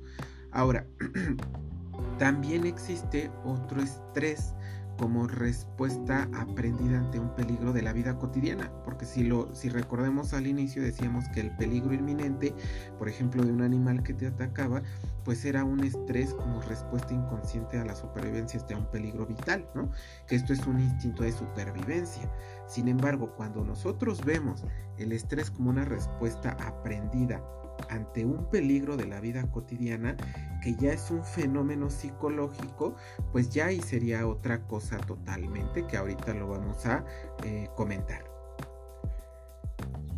Ahora, 0.53 0.87
también 2.19 2.67
existe 2.67 3.31
otro 3.45 3.83
estrés 3.83 4.55
como 5.01 5.27
respuesta 5.27 6.29
aprendida 6.35 6.99
ante 6.99 7.19
un 7.19 7.35
peligro 7.35 7.73
de 7.73 7.81
la 7.81 7.95
vida 7.95 8.19
cotidiana, 8.19 8.71
porque 8.85 9.07
si 9.07 9.25
lo 9.25 9.49
si 9.55 9.71
recordemos 9.71 10.35
al 10.35 10.47
inicio 10.47 10.83
decíamos 10.83 11.27
que 11.31 11.41
el 11.41 11.57
peligro 11.57 11.95
inminente, 11.95 12.55
por 12.99 13.09
ejemplo, 13.09 13.43
de 13.43 13.51
un 13.51 13.63
animal 13.63 14.03
que 14.03 14.13
te 14.13 14.27
atacaba, 14.27 14.83
pues 15.25 15.47
era 15.47 15.65
un 15.65 15.83
estrés 15.85 16.35
como 16.35 16.61
respuesta 16.61 17.15
inconsciente 17.15 17.79
a 17.79 17.85
la 17.87 17.95
supervivencia 17.95 18.61
de 18.61 18.75
un 18.75 18.85
peligro 18.91 19.25
vital, 19.25 19.67
¿no? 19.75 19.91
Que 20.29 20.37
esto 20.37 20.53
es 20.53 20.67
un 20.67 20.79
instinto 20.79 21.23
de 21.23 21.33
supervivencia. 21.33 22.31
Sin 22.71 22.87
embargo, 22.87 23.35
cuando 23.37 23.65
nosotros 23.65 24.25
vemos 24.25 24.65
el 24.97 25.11
estrés 25.11 25.51
como 25.51 25.71
una 25.71 25.85
respuesta 25.85 26.57
aprendida 26.61 27.45
ante 27.89 28.25
un 28.25 28.49
peligro 28.49 28.97
de 28.97 29.07
la 29.07 29.19
vida 29.19 29.43
cotidiana, 29.51 30.17
que 30.63 30.77
ya 30.77 30.93
es 30.93 31.11
un 31.11 31.25
fenómeno 31.25 31.91
psicológico, 31.91 32.95
pues 33.33 33.51
ya 33.51 33.67
ahí 33.67 33.81
sería 33.81 34.25
otra 34.29 34.69
cosa 34.69 34.99
totalmente 34.99 35.85
que 35.89 35.97
ahorita 35.97 36.33
lo 36.35 36.47
vamos 36.47 36.87
a 36.87 37.05
eh, 37.43 37.69
comentar. 37.75 38.31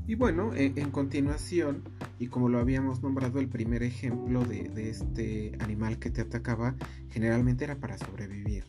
Y 0.07 0.15
bueno, 0.15 0.53
en, 0.55 0.91
continuación, 0.91 1.85
y 2.19 2.27
como 2.27 2.51
lo 2.51 2.59
habíamos 2.59 3.03
nombrado, 3.03 3.41
el 3.41 3.49
primer 3.49 3.83
ejemplo 3.83 4.45
de 4.45 4.91
este 4.91 5.53
animal 5.59 5.99
que 5.99 6.11
te 6.11 6.21
atacaba 6.21 6.75
generalmente 7.09 7.65
era 7.65 7.77
para 7.77 7.97
sobrevivir. 7.97 8.67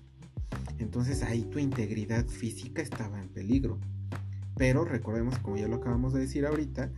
Entonces 0.79 1.23
ahí 1.23 1.43
tu 1.43 1.59
integridad 1.59 2.25
física 2.27 2.81
estaba 2.81 3.19
en 3.19 3.29
peligro. 3.29 3.79
Pero 4.55 4.85
recordemos, 4.85 5.37
como 5.39 5.57
ya 5.57 5.67
lo 5.67 5.77
acabamos 5.77 6.13
de 6.13 6.21
decir 6.21 6.45
ahorita, 6.45 6.91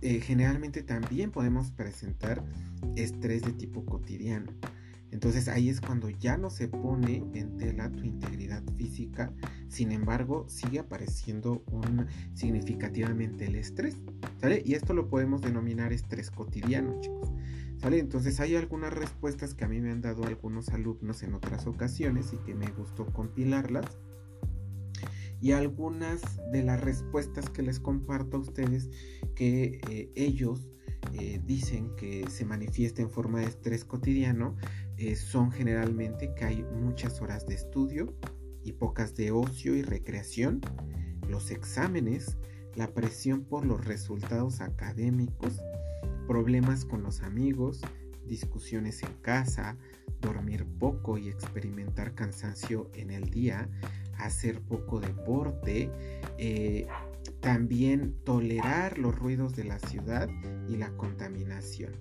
eh, 0.00 0.20
generalmente 0.20 0.82
también 0.82 1.30
podemos 1.30 1.70
presentar 1.70 2.42
estrés 2.96 3.42
de 3.42 3.52
tipo 3.52 3.84
cotidiano. 3.84 4.52
Entonces 5.10 5.46
ahí 5.46 5.68
es 5.68 5.80
cuando 5.80 6.10
ya 6.10 6.36
no 6.36 6.50
se 6.50 6.66
pone 6.66 7.22
en 7.34 7.56
tela 7.56 7.88
tu 7.92 8.02
integridad 8.02 8.64
física, 8.76 9.32
sin 9.68 9.92
embargo 9.92 10.44
sigue 10.48 10.80
apareciendo 10.80 11.62
un, 11.70 12.06
significativamente 12.34 13.46
el 13.46 13.54
estrés. 13.54 13.96
Y 14.64 14.74
esto 14.74 14.92
lo 14.92 15.08
podemos 15.08 15.40
denominar 15.40 15.92
estrés 15.92 16.30
cotidiano, 16.30 17.00
chicos. 17.00 17.32
Entonces 17.82 18.40
hay 18.40 18.56
algunas 18.56 18.92
respuestas 18.92 19.54
que 19.54 19.64
a 19.64 19.68
mí 19.68 19.80
me 19.80 19.90
han 19.90 20.00
dado 20.00 20.24
algunos 20.24 20.70
alumnos 20.70 21.22
en 21.22 21.34
otras 21.34 21.66
ocasiones 21.66 22.32
y 22.32 22.36
que 22.38 22.54
me 22.54 22.70
gustó 22.70 23.06
compilarlas. 23.06 23.98
Y 25.40 25.52
algunas 25.52 26.22
de 26.52 26.62
las 26.62 26.80
respuestas 26.80 27.50
que 27.50 27.62
les 27.62 27.80
comparto 27.80 28.38
a 28.38 28.40
ustedes 28.40 28.88
que 29.34 29.80
eh, 29.90 30.10
ellos 30.14 30.70
eh, 31.12 31.40
dicen 31.44 31.94
que 31.96 32.24
se 32.30 32.46
manifiesta 32.46 33.02
en 33.02 33.10
forma 33.10 33.40
de 33.40 33.46
estrés 33.46 33.84
cotidiano 33.84 34.56
eh, 34.96 35.16
son 35.16 35.50
generalmente 35.50 36.32
que 36.34 36.44
hay 36.44 36.62
muchas 36.62 37.20
horas 37.20 37.46
de 37.46 37.54
estudio 37.54 38.14
y 38.62 38.72
pocas 38.72 39.14
de 39.14 39.30
ocio 39.30 39.74
y 39.74 39.82
recreación, 39.82 40.60
los 41.28 41.50
exámenes, 41.50 42.38
la 42.74 42.94
presión 42.94 43.44
por 43.44 43.66
los 43.66 43.84
resultados 43.84 44.60
académicos, 44.60 45.60
problemas 46.26 46.84
con 46.84 47.02
los 47.02 47.22
amigos, 47.22 47.80
discusiones 48.26 49.02
en 49.02 49.12
casa, 49.22 49.76
dormir 50.20 50.66
poco 50.78 51.18
y 51.18 51.28
experimentar 51.28 52.14
cansancio 52.14 52.90
en 52.94 53.10
el 53.10 53.30
día, 53.30 53.68
hacer 54.18 54.60
poco 54.62 55.00
deporte, 55.00 55.90
eh, 56.38 56.86
también 57.40 58.14
tolerar 58.24 58.98
los 58.98 59.14
ruidos 59.18 59.54
de 59.54 59.64
la 59.64 59.78
ciudad 59.78 60.28
y 60.68 60.76
la 60.76 60.96
contaminación. 60.96 61.92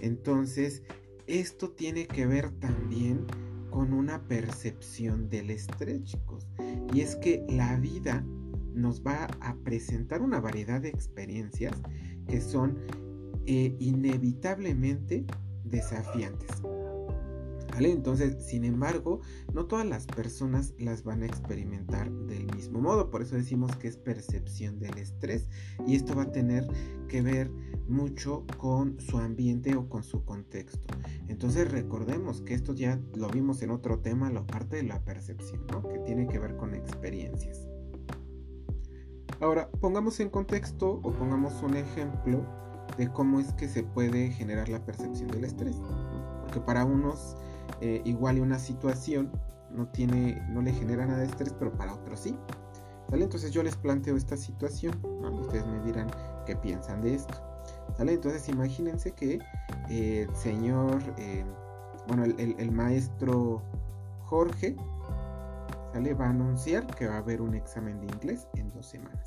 Entonces, 0.00 0.82
esto 1.26 1.70
tiene 1.70 2.06
que 2.06 2.26
ver 2.26 2.50
también 2.58 3.26
con 3.70 3.92
una 3.92 4.26
percepción 4.26 5.28
del 5.28 5.50
estrés, 5.50 6.02
chicos. 6.02 6.48
Y 6.92 7.00
es 7.00 7.14
que 7.16 7.44
la 7.48 7.76
vida 7.76 8.24
nos 8.74 9.02
va 9.02 9.26
a 9.40 9.54
presentar 9.56 10.22
una 10.22 10.40
variedad 10.40 10.80
de 10.80 10.88
experiencias 10.88 11.76
que 12.26 12.40
son 12.40 12.78
eh, 13.52 13.74
inevitablemente 13.80 15.26
desafiantes. 15.64 16.50
Entonces, 17.80 18.36
sin 18.44 18.64
embargo, 18.64 19.22
no 19.52 19.66
todas 19.66 19.84
las 19.84 20.06
personas 20.06 20.72
las 20.78 21.02
van 21.02 21.24
a 21.24 21.26
experimentar 21.26 22.12
del 22.12 22.46
mismo 22.54 22.80
modo. 22.80 23.10
Por 23.10 23.22
eso 23.22 23.34
decimos 23.34 23.74
que 23.74 23.88
es 23.88 23.96
percepción 23.96 24.78
del 24.78 24.96
estrés 24.98 25.48
y 25.84 25.96
esto 25.96 26.14
va 26.14 26.22
a 26.22 26.30
tener 26.30 26.64
que 27.08 27.22
ver 27.22 27.50
mucho 27.88 28.46
con 28.56 29.00
su 29.00 29.18
ambiente 29.18 29.74
o 29.74 29.88
con 29.88 30.04
su 30.04 30.24
contexto. 30.24 30.86
Entonces 31.26 31.68
recordemos 31.72 32.42
que 32.42 32.54
esto 32.54 32.72
ya 32.72 33.00
lo 33.16 33.28
vimos 33.30 33.62
en 33.62 33.70
otro 33.70 33.98
tema, 33.98 34.30
la 34.30 34.46
parte 34.46 34.76
de 34.76 34.84
la 34.84 35.02
percepción, 35.02 35.66
que 35.90 35.98
tiene 36.06 36.28
que 36.28 36.38
ver 36.38 36.56
con 36.56 36.72
experiencias. 36.72 37.66
Ahora, 39.40 39.68
pongamos 39.80 40.20
en 40.20 40.28
contexto 40.28 41.00
o 41.02 41.12
pongamos 41.12 41.60
un 41.64 41.74
ejemplo 41.76 42.60
de 43.00 43.10
cómo 43.10 43.40
es 43.40 43.54
que 43.54 43.66
se 43.66 43.82
puede 43.82 44.30
generar 44.30 44.68
la 44.68 44.84
percepción 44.84 45.28
del 45.28 45.44
estrés. 45.44 45.76
Porque 46.42 46.60
para 46.60 46.84
unos 46.84 47.34
eh, 47.80 48.02
igual 48.04 48.36
y 48.36 48.40
una 48.40 48.58
situación 48.58 49.32
no 49.70 49.88
tiene, 49.88 50.46
no 50.50 50.60
le 50.60 50.70
genera 50.72 51.06
nada 51.06 51.20
de 51.20 51.26
estrés, 51.26 51.54
pero 51.58 51.72
para 51.72 51.94
otros 51.94 52.20
sí. 52.20 52.36
¿Sale? 53.08 53.24
Entonces 53.24 53.52
yo 53.52 53.62
les 53.62 53.74
planteo 53.74 54.16
esta 54.16 54.36
situación, 54.36 55.00
ustedes 55.32 55.66
me 55.66 55.80
dirán 55.80 56.08
qué 56.44 56.54
piensan 56.56 57.00
de 57.00 57.14
esto. 57.14 57.34
¿Sale? 57.96 58.12
Entonces 58.12 58.46
imagínense 58.50 59.12
que 59.12 59.38
eh, 59.88 60.26
el 60.28 60.36
señor, 60.36 61.02
eh, 61.16 61.44
bueno, 62.06 62.24
el, 62.24 62.70
maestro 62.70 63.62
Jorge, 64.26 64.76
¿sale? 65.94 66.12
Va 66.12 66.26
a 66.26 66.30
anunciar 66.30 66.86
que 66.86 67.08
va 67.08 67.14
a 67.14 67.18
haber 67.18 67.40
un 67.40 67.54
examen 67.54 67.98
de 68.00 68.06
inglés 68.08 68.46
en 68.56 68.70
dos 68.72 68.86
semanas. 68.86 69.26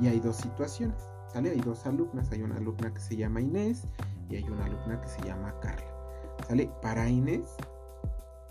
Y 0.00 0.08
hay 0.08 0.18
dos 0.18 0.36
situaciones, 0.36 1.08
¿sale? 1.32 1.50
Hay 1.50 1.60
dos 1.60 1.86
alumnas, 1.86 2.30
hay 2.32 2.42
una 2.42 2.56
alumna 2.56 2.92
que 2.92 3.00
se 3.00 3.16
llama 3.16 3.40
Inés 3.40 3.86
y 4.28 4.36
hay 4.36 4.44
una 4.44 4.64
alumna 4.64 5.00
que 5.00 5.08
se 5.08 5.22
llama 5.22 5.54
Carla, 5.60 5.92
¿sale? 6.46 6.70
Para 6.82 7.08
Inés, 7.08 7.46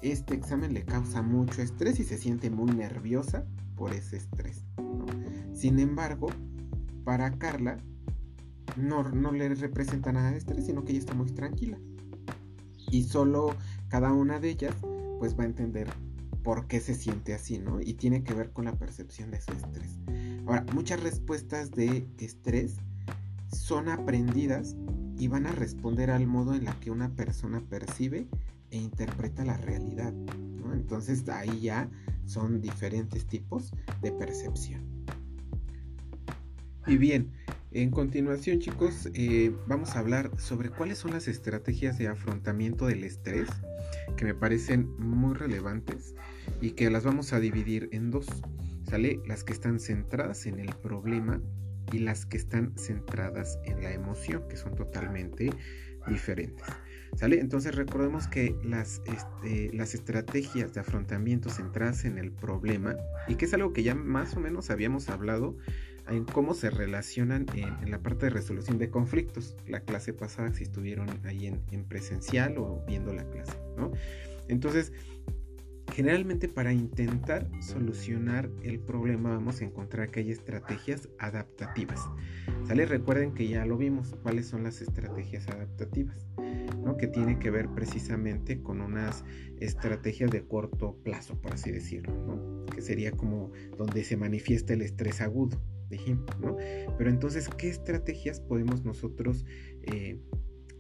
este 0.02 0.34
examen 0.34 0.74
le 0.74 0.86
causa 0.86 1.22
mucho 1.22 1.62
estrés 1.62 2.00
y 2.00 2.04
se 2.04 2.18
siente 2.18 2.50
muy 2.50 2.72
nerviosa 2.72 3.46
por 3.76 3.94
ese 3.94 4.18
estrés. 4.18 4.66
Sin 5.54 5.80
embargo, 5.80 6.28
para 7.04 7.32
Carla, 7.38 7.78
no, 8.78 9.04
no 9.10 9.32
le 9.32 9.54
representa 9.56 10.12
nada 10.12 10.32
de 10.32 10.38
estrés, 10.38 10.66
sino 10.66 10.84
que 10.84 10.92
ella 10.92 11.00
está 11.00 11.14
muy 11.14 11.32
tranquila. 11.32 11.78
Y 12.92 13.04
solo 13.04 13.56
cada 13.88 14.14
una 14.14 14.40
de 14.40 14.50
ellas 14.50 14.76
pues 15.20 15.38
va 15.38 15.44
a 15.44 15.48
entender 15.48 15.90
por 16.44 16.68
qué 16.68 16.80
se 16.80 16.96
siente 16.96 17.34
así, 17.34 17.60
¿no? 17.60 17.82
Y 17.82 17.94
tiene 17.94 18.24
que 18.24 18.34
ver 18.34 18.52
con 18.52 18.66
la 18.66 18.78
percepción 18.78 19.32
de 19.32 19.42
su 19.42 19.52
estrés. 19.52 20.00
Ahora, 20.50 20.66
muchas 20.74 21.04
respuestas 21.04 21.70
de 21.70 22.08
estrés 22.18 22.78
son 23.56 23.88
aprendidas 23.88 24.76
y 25.16 25.28
van 25.28 25.46
a 25.46 25.52
responder 25.52 26.10
al 26.10 26.26
modo 26.26 26.56
en 26.56 26.66
la 26.66 26.74
que 26.80 26.90
una 26.90 27.16
persona 27.16 27.62
percibe 27.70 28.26
e 28.72 28.78
interpreta 28.78 29.46
la 29.46 29.58
realidad. 29.58 30.12
Entonces 30.74 31.30
ahí 31.30 31.60
ya 31.60 31.88
son 32.26 32.62
diferentes 32.62 33.28
tipos 33.28 33.72
de 34.02 34.12
percepción. 34.12 34.82
Y 36.88 36.98
bien, 36.98 37.32
en 37.70 37.92
continuación, 37.92 38.58
chicos, 38.58 39.08
eh, 39.14 39.56
vamos 39.68 39.96
a 39.96 40.00
hablar 40.00 40.32
sobre 40.40 40.72
cuáles 40.72 40.98
son 40.98 41.12
las 41.12 41.28
estrategias 41.28 42.00
de 42.00 42.08
afrontamiento 42.08 42.88
del 42.88 43.04
estrés 43.04 43.50
que 44.18 44.26
me 44.26 44.34
parecen 44.34 44.90
muy 44.98 45.36
relevantes 45.36 46.16
y 46.60 46.72
que 46.72 46.90
las 46.90 47.04
vamos 47.04 47.34
a 47.34 47.40
dividir 47.40 47.88
en 47.92 48.10
dos. 48.10 48.26
¿Sale? 48.90 49.22
Las 49.28 49.44
que 49.44 49.54
están 49.54 49.80
centradas 49.80 50.46
en 50.46 50.60
el 50.60 50.76
problema 50.76 51.42
y 51.92 52.00
las 52.00 52.26
que 52.26 52.38
están 52.38 52.74
centradas 52.78 53.60
en 53.64 53.84
la 53.84 53.94
emoción, 53.94 54.48
que 54.48 54.58
son 54.58 54.76
totalmente 54.76 55.52
diferentes. 56.08 56.66
¿Sale? 57.16 57.40
Entonces 57.40 57.76
recordemos 57.76 58.28
que 58.28 58.56
las, 58.64 59.02
este, 59.06 59.72
las 59.74 59.94
estrategias 59.94 60.74
de 60.74 60.80
afrontamiento 60.80 61.50
centradas 61.50 62.06
en 62.06 62.18
el 62.18 62.32
problema, 62.32 62.96
y 63.28 63.36
que 63.36 63.46
es 63.46 63.54
algo 63.54 63.74
que 63.74 63.84
ya 63.84 63.96
más 63.96 64.36
o 64.36 64.40
menos 64.40 64.70
habíamos 64.70 65.10
hablado 65.10 65.58
en 66.08 66.26
cómo 66.26 66.54
se 66.54 66.70
relacionan 66.70 67.46
en, 67.54 67.92
la 67.92 68.00
parte 68.00 68.28
de 68.28 68.32
resolución 68.32 68.78
de 68.78 68.90
conflictos. 68.90 69.56
La 69.68 69.82
clase 69.82 70.14
pasada, 70.14 70.52
si 70.54 70.64
estuvieron 70.64 71.08
ahí 71.26 71.48
en, 71.48 71.86
presencial 71.86 72.58
o 72.58 72.84
viendo 72.88 73.14
la 73.14 73.24
clase, 73.30 73.54
¿no? 73.78 73.92
Entonces, 74.48 74.92
generalmente 75.94 76.48
para 76.48 76.74
intentar 76.74 77.50
solucionar 77.62 78.50
el 78.64 78.80
problema 78.80 79.30
vamos 79.30 79.62
a 79.62 79.66
encontrar 79.66 80.12
que 80.12 80.22
hay 80.22 80.32
estrategias 80.32 81.10
adaptativas. 81.20 82.02
¿Sale? 82.68 82.86
Recuerden 82.86 83.34
que 83.34 83.48
ya 83.48 83.66
lo 83.66 83.78
vimos, 83.78 84.16
cuáles 84.24 84.48
son 84.48 84.64
las 84.64 84.82
estrategias 84.82 85.48
adaptativas, 85.48 86.28
¿no? 86.84 86.98
Que 86.98 87.08
tiene 87.08 87.40
que 87.40 87.52
ver 87.52 87.70
precisamente 87.70 88.62
con 88.62 88.82
unas 88.82 89.24
estrategias 89.60 90.32
de 90.32 90.46
corto 90.46 90.98
plazo, 91.04 91.40
por 91.42 91.54
así 91.54 91.72
decirlo, 91.72 92.14
¿no? 92.26 92.66
Que 92.66 92.82
sería 92.82 93.12
como 93.12 93.52
donde 93.78 94.04
se 94.04 94.18
manifiesta 94.18 94.74
el 94.74 94.82
estrés 94.82 95.22
agudo 95.22 95.60
¿no? 96.40 96.56
Pero 96.98 97.10
entonces, 97.10 97.50
¿qué 97.58 97.70
estrategias 97.70 98.40
podemos 98.40 98.84
nosotros 98.84 99.46
eh, 99.84 100.20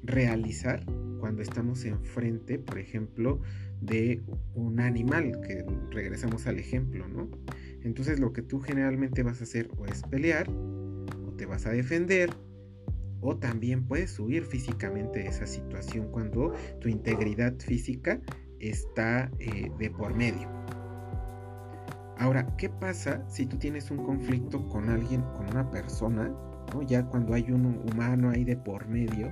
realizar 0.03 0.85
cuando 1.19 1.41
estamos 1.41 1.83
enfrente, 1.85 2.59
por 2.59 2.79
ejemplo, 2.79 3.41
de 3.81 4.21
un 4.55 4.79
animal, 4.79 5.39
que 5.41 5.65
regresamos 5.91 6.47
al 6.47 6.59
ejemplo, 6.59 7.07
¿no? 7.07 7.29
Entonces 7.83 8.19
lo 8.19 8.33
que 8.33 8.41
tú 8.41 8.59
generalmente 8.59 9.23
vas 9.23 9.39
a 9.41 9.43
hacer 9.43 9.69
o 9.77 9.85
es 9.85 10.03
pelear, 10.03 10.49
o 10.49 11.33
te 11.37 11.45
vas 11.45 11.65
a 11.65 11.71
defender, 11.71 12.29
o 13.21 13.37
también 13.37 13.85
puedes 13.85 14.17
huir 14.19 14.43
físicamente 14.43 15.19
de 15.19 15.27
esa 15.27 15.45
situación 15.45 16.11
cuando 16.11 16.53
tu 16.79 16.89
integridad 16.89 17.53
física 17.59 18.21
está 18.59 19.31
eh, 19.39 19.71
de 19.77 19.91
por 19.91 20.15
medio. 20.15 20.47
Ahora, 22.17 22.45
¿qué 22.57 22.69
pasa 22.69 23.23
si 23.29 23.45
tú 23.45 23.57
tienes 23.57 23.91
un 23.91 24.03
conflicto 24.03 24.67
con 24.67 24.89
alguien, 24.89 25.21
con 25.37 25.49
una 25.49 25.69
persona, 25.71 26.33
ya 26.85 27.05
cuando 27.05 27.33
hay 27.33 27.49
un 27.49 27.65
humano 27.89 28.29
ahí 28.29 28.43
de 28.43 28.57
por 28.57 28.87
medio? 28.87 29.31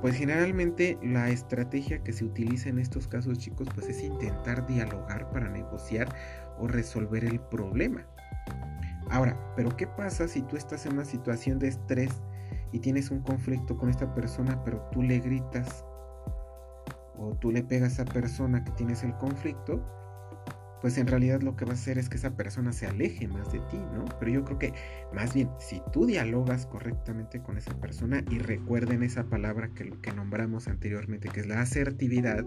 Pues 0.00 0.14
generalmente 0.14 0.96
la 1.02 1.28
estrategia 1.28 2.02
que 2.04 2.12
se 2.12 2.24
utiliza 2.24 2.68
en 2.68 2.78
estos 2.78 3.08
casos, 3.08 3.38
chicos, 3.38 3.66
pues 3.74 3.88
es 3.88 4.02
intentar 4.02 4.66
dialogar 4.66 5.28
para 5.30 5.48
negociar 5.48 6.14
o 6.58 6.68
resolver 6.68 7.24
el 7.24 7.40
problema. 7.40 8.06
Ahora, 9.10 9.36
pero 9.56 9.76
¿qué 9.76 9.86
pasa 9.86 10.28
si 10.28 10.42
tú 10.42 10.56
estás 10.56 10.86
en 10.86 10.92
una 10.92 11.04
situación 11.04 11.58
de 11.58 11.68
estrés 11.68 12.12
y 12.72 12.78
tienes 12.78 13.10
un 13.10 13.22
conflicto 13.22 13.76
con 13.76 13.88
esta 13.90 14.14
persona, 14.14 14.62
pero 14.64 14.88
tú 14.92 15.02
le 15.02 15.18
gritas 15.18 15.84
o 17.16 17.34
tú 17.40 17.50
le 17.50 17.64
pegas 17.64 17.98
a 17.98 18.02
esa 18.02 18.12
persona 18.12 18.62
que 18.64 18.70
tienes 18.72 19.02
el 19.02 19.16
conflicto? 19.16 19.97
Pues 20.80 20.98
en 20.98 21.06
realidad 21.06 21.42
lo 21.42 21.56
que 21.56 21.64
va 21.64 21.72
a 21.72 21.74
hacer 21.74 21.98
es 21.98 22.08
que 22.08 22.16
esa 22.16 22.36
persona 22.36 22.72
se 22.72 22.86
aleje 22.86 23.26
más 23.28 23.52
de 23.52 23.60
ti, 23.70 23.78
¿no? 23.92 24.04
Pero 24.18 24.30
yo 24.30 24.44
creo 24.44 24.58
que 24.58 24.74
más 25.12 25.34
bien, 25.34 25.50
si 25.58 25.82
tú 25.92 26.06
dialogas 26.06 26.66
correctamente 26.66 27.40
con 27.42 27.58
esa 27.58 27.78
persona 27.80 28.22
y 28.30 28.38
recuerden 28.38 29.02
esa 29.02 29.24
palabra 29.24 29.68
que, 29.74 29.90
que 30.02 30.12
nombramos 30.12 30.68
anteriormente, 30.68 31.28
que 31.28 31.40
es 31.40 31.46
la 31.46 31.60
asertividad, 31.60 32.44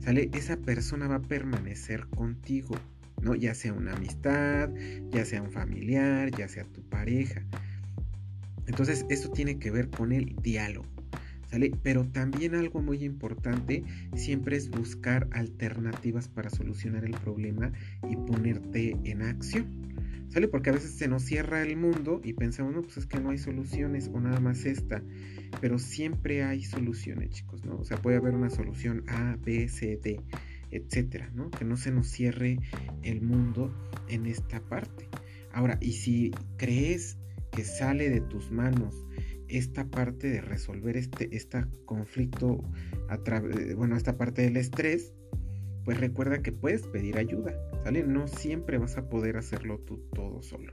¿sale? 0.00 0.30
Esa 0.32 0.56
persona 0.56 1.06
va 1.06 1.16
a 1.16 1.22
permanecer 1.22 2.06
contigo, 2.08 2.76
¿no? 3.20 3.34
Ya 3.34 3.54
sea 3.54 3.72
una 3.72 3.92
amistad, 3.92 4.70
ya 5.10 5.24
sea 5.24 5.42
un 5.42 5.52
familiar, 5.52 6.30
ya 6.30 6.48
sea 6.48 6.64
tu 6.64 6.82
pareja. 6.88 7.42
Entonces, 8.66 9.04
eso 9.10 9.30
tiene 9.30 9.58
que 9.58 9.70
ver 9.70 9.90
con 9.90 10.12
el 10.12 10.36
diálogo. 10.36 10.93
Pero 11.82 12.04
también 12.04 12.54
algo 12.54 12.82
muy 12.82 13.04
importante 13.04 13.84
siempre 14.14 14.56
es 14.56 14.70
buscar 14.70 15.28
alternativas 15.32 16.28
para 16.28 16.50
solucionar 16.50 17.04
el 17.04 17.12
problema 17.12 17.72
y 18.08 18.16
ponerte 18.16 18.96
en 19.04 19.22
acción. 19.22 19.84
¿Sale? 20.28 20.48
Porque 20.48 20.70
a 20.70 20.72
veces 20.72 20.90
se 20.90 21.06
nos 21.06 21.22
cierra 21.22 21.62
el 21.62 21.76
mundo 21.76 22.20
y 22.24 22.32
pensamos, 22.32 22.74
no, 22.74 22.82
pues 22.82 22.96
es 22.96 23.06
que 23.06 23.20
no 23.20 23.30
hay 23.30 23.38
soluciones 23.38 24.10
o 24.12 24.20
nada 24.20 24.40
más 24.40 24.64
esta. 24.64 25.00
Pero 25.60 25.78
siempre 25.78 26.42
hay 26.42 26.64
soluciones, 26.64 27.30
chicos, 27.30 27.64
¿no? 27.64 27.76
O 27.76 27.84
sea, 27.84 27.98
puede 27.98 28.16
haber 28.16 28.34
una 28.34 28.50
solución 28.50 29.04
A, 29.06 29.36
B, 29.44 29.68
C, 29.68 29.96
D, 30.02 30.20
etcétera, 30.72 31.30
¿no? 31.34 31.52
Que 31.52 31.64
no 31.64 31.76
se 31.76 31.92
nos 31.92 32.08
cierre 32.08 32.58
el 33.04 33.22
mundo 33.22 33.72
en 34.08 34.26
esta 34.26 34.60
parte. 34.60 35.08
Ahora, 35.52 35.78
y 35.80 35.92
si 35.92 36.32
crees 36.56 37.16
que 37.52 37.62
sale 37.62 38.10
de 38.10 38.20
tus 38.20 38.50
manos 38.50 39.06
esta 39.48 39.84
parte 39.86 40.28
de 40.28 40.40
resolver 40.40 40.96
este, 40.96 41.34
este 41.36 41.64
conflicto, 41.84 42.62
a 43.08 43.16
eh, 43.16 43.74
bueno, 43.74 43.96
esta 43.96 44.16
parte 44.16 44.42
del 44.42 44.56
estrés, 44.56 45.12
pues 45.84 46.00
recuerda 46.00 46.42
que 46.42 46.50
puedes 46.50 46.86
pedir 46.86 47.18
ayuda, 47.18 47.54
¿sale? 47.84 48.02
No 48.02 48.26
siempre 48.26 48.78
vas 48.78 48.96
a 48.96 49.08
poder 49.10 49.36
hacerlo 49.36 49.78
tú 49.80 49.98
todo 50.14 50.42
solo, 50.42 50.70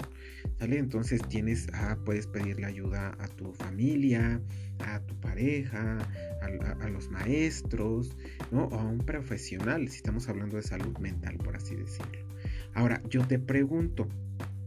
¿sale? 0.57 0.77
Entonces 0.77 1.21
tienes, 1.27 1.67
a, 1.73 1.97
puedes 2.05 2.27
pedirle 2.27 2.65
ayuda 2.65 3.17
a 3.19 3.27
tu 3.27 3.51
familia, 3.51 4.41
a 4.79 5.01
tu 5.01 5.19
pareja, 5.19 5.97
a, 6.41 6.85
a, 6.85 6.89
los 6.89 7.09
maestros, 7.11 8.15
¿no? 8.51 8.65
O 8.67 8.79
a 8.79 8.85
un 8.85 8.99
profesional, 8.99 9.89
si 9.89 9.97
estamos 9.97 10.29
hablando 10.29 10.55
de 10.55 10.63
salud 10.63 10.97
mental, 10.99 11.37
por 11.37 11.57
así 11.57 11.75
decirlo. 11.75 12.25
Ahora, 12.73 13.01
yo 13.09 13.27
te 13.27 13.37
pregunto, 13.37 14.07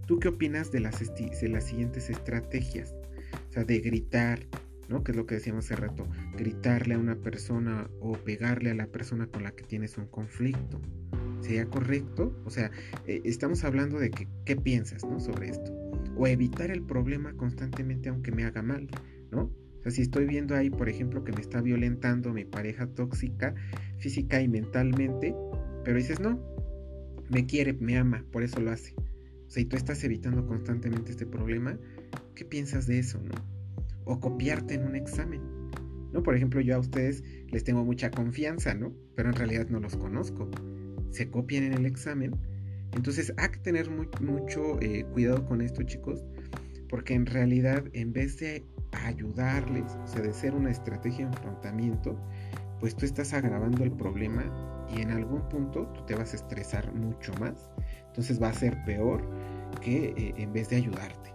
¿tú 0.07 0.19
qué 0.19 0.29
opinas 0.29 0.71
de 0.71 0.81
las, 0.81 1.01
de 1.15 1.49
las 1.49 1.65
siguientes 1.65 2.11
estrategias? 2.11 2.95
Sea, 3.55 3.65
de 3.65 3.81
gritar, 3.81 4.41
¿no? 4.89 5.03
Que 5.03 5.13
es 5.13 5.17
lo 5.17 5.27
que 5.27 5.37
decíamos 5.37 5.67
hace 5.67 5.77
rato, 5.77 6.07
gritarle 6.37 6.95
a 6.95 6.99
una 6.99 7.17
persona 7.17 7.89
o 8.01 8.13
pegarle 8.13 8.71
a 8.71 8.75
la 8.75 8.87
persona 8.87 9.27
con 9.27 9.43
la 9.43 9.53
que 9.53 9.65
tienes 9.65 9.97
un 9.99 10.07
conflicto. 10.07 10.81
¿Sería 11.41 11.67
correcto? 11.67 12.35
O 12.45 12.51
sea, 12.51 12.71
eh, 13.07 13.21
estamos 13.25 13.65
hablando 13.65 13.99
de 13.99 14.11
que, 14.11 14.29
qué 14.45 14.57
piensas, 14.57 15.05
¿no? 15.05 15.21
Sobre 15.21 15.51
esto. 15.51 15.73
O 16.17 16.27
evitar 16.27 16.71
el 16.71 16.83
problema 16.83 17.35
constantemente 17.35 18.09
aunque 18.09 18.33
me 18.33 18.45
haga 18.45 18.63
mal, 18.63 18.89
¿no? 19.31 19.43
O 19.43 19.83
sea, 19.83 19.93
si 19.93 20.03
estoy 20.03 20.27
viendo 20.27 20.55
ahí, 20.55 20.71
por 20.71 20.89
ejemplo, 20.89 21.25
que 21.25 21.33
me 21.33 21.43
está 21.43 21.61
violentando 21.61 22.33
mi 22.33 22.45
pareja 22.45 22.87
tóxica, 22.87 23.55
física 23.99 24.41
y 24.41 24.49
mentalmente, 24.49 25.35
pero 25.85 25.99
dices, 25.99 26.21
no, 26.21 26.41
me 27.29 27.45
quiere, 27.47 27.75
me 27.75 27.99
ama, 27.99 28.25
por 28.33 28.43
eso 28.43 28.61
lo 28.61 28.71
hace. 28.71 28.95
O 29.47 29.51
sea, 29.51 29.63
y 29.63 29.67
tú 29.67 29.77
estás 29.77 30.03
evitando 30.05 30.47
constantemente 30.47 31.11
este 31.11 31.27
problema, 31.27 31.79
¿Qué 32.35 32.45
piensas 32.45 32.87
de 32.87 32.99
eso, 32.99 33.21
no? 33.23 33.35
O 34.05 34.19
copiarte 34.19 34.75
en 34.75 34.85
un 34.85 34.97
examen. 34.97 35.41
¿No? 36.13 36.23
Por 36.23 36.37
ejemplo, 36.37 36.61
yo 36.61 36.77
a 36.77 36.79
ustedes 36.79 37.23
les 37.49 37.65
tengo 37.65 37.85
mucha 37.85 38.11
confianza, 38.11 38.75
¿no? 38.75 38.93
Pero 39.15 39.31
en 39.31 39.35
realidad 39.37 39.69
no 39.69 39.81
los 39.81 39.97
conozco. 39.97 40.51
Se 41.11 41.31
copian 41.31 41.65
en 41.65 41.75
el 41.75 41.87
examen. 41.87 42.37
Entonces 42.93 43.33
hay 43.37 43.49
que 43.49 43.59
tener 43.59 43.89
mucho 43.91 44.81
eh, 44.81 45.05
cuidado 45.13 45.45
con 45.47 45.61
esto, 45.61 45.83
chicos. 45.83 46.25
Porque 46.89 47.15
en 47.15 47.27
realidad, 47.27 47.85
en 47.93 48.13
vez 48.13 48.39
de 48.39 48.65
ayudarles, 48.93 49.93
o 50.05 50.07
sea, 50.07 50.23
de 50.23 50.33
ser 50.33 50.55
una 50.55 50.71
estrategia 50.71 51.27
de 51.27 51.37
enfrentamiento, 51.37 52.17
pues 52.79 52.95
tú 52.95 53.07
estás 53.07 53.33
agravando 53.33 53.83
el 53.83 53.93
problema 53.93 54.45
y 54.95 55.01
en 55.01 55.11
algún 55.11 55.49
punto 55.49 55.87
tú 55.95 56.07
te 56.07 56.15
vas 56.15 56.33
a 56.33 56.37
estresar 56.37 56.93
mucho 56.95 57.33
más. 57.41 57.71
Entonces 58.07 58.41
va 58.41 58.49
a 58.49 58.55
ser 58.55 58.77
peor 58.85 59.29
que 59.81 60.15
eh, 60.17 60.35
en 60.37 60.53
vez 60.53 60.69
de 60.69 60.77
ayudarte. 60.77 61.34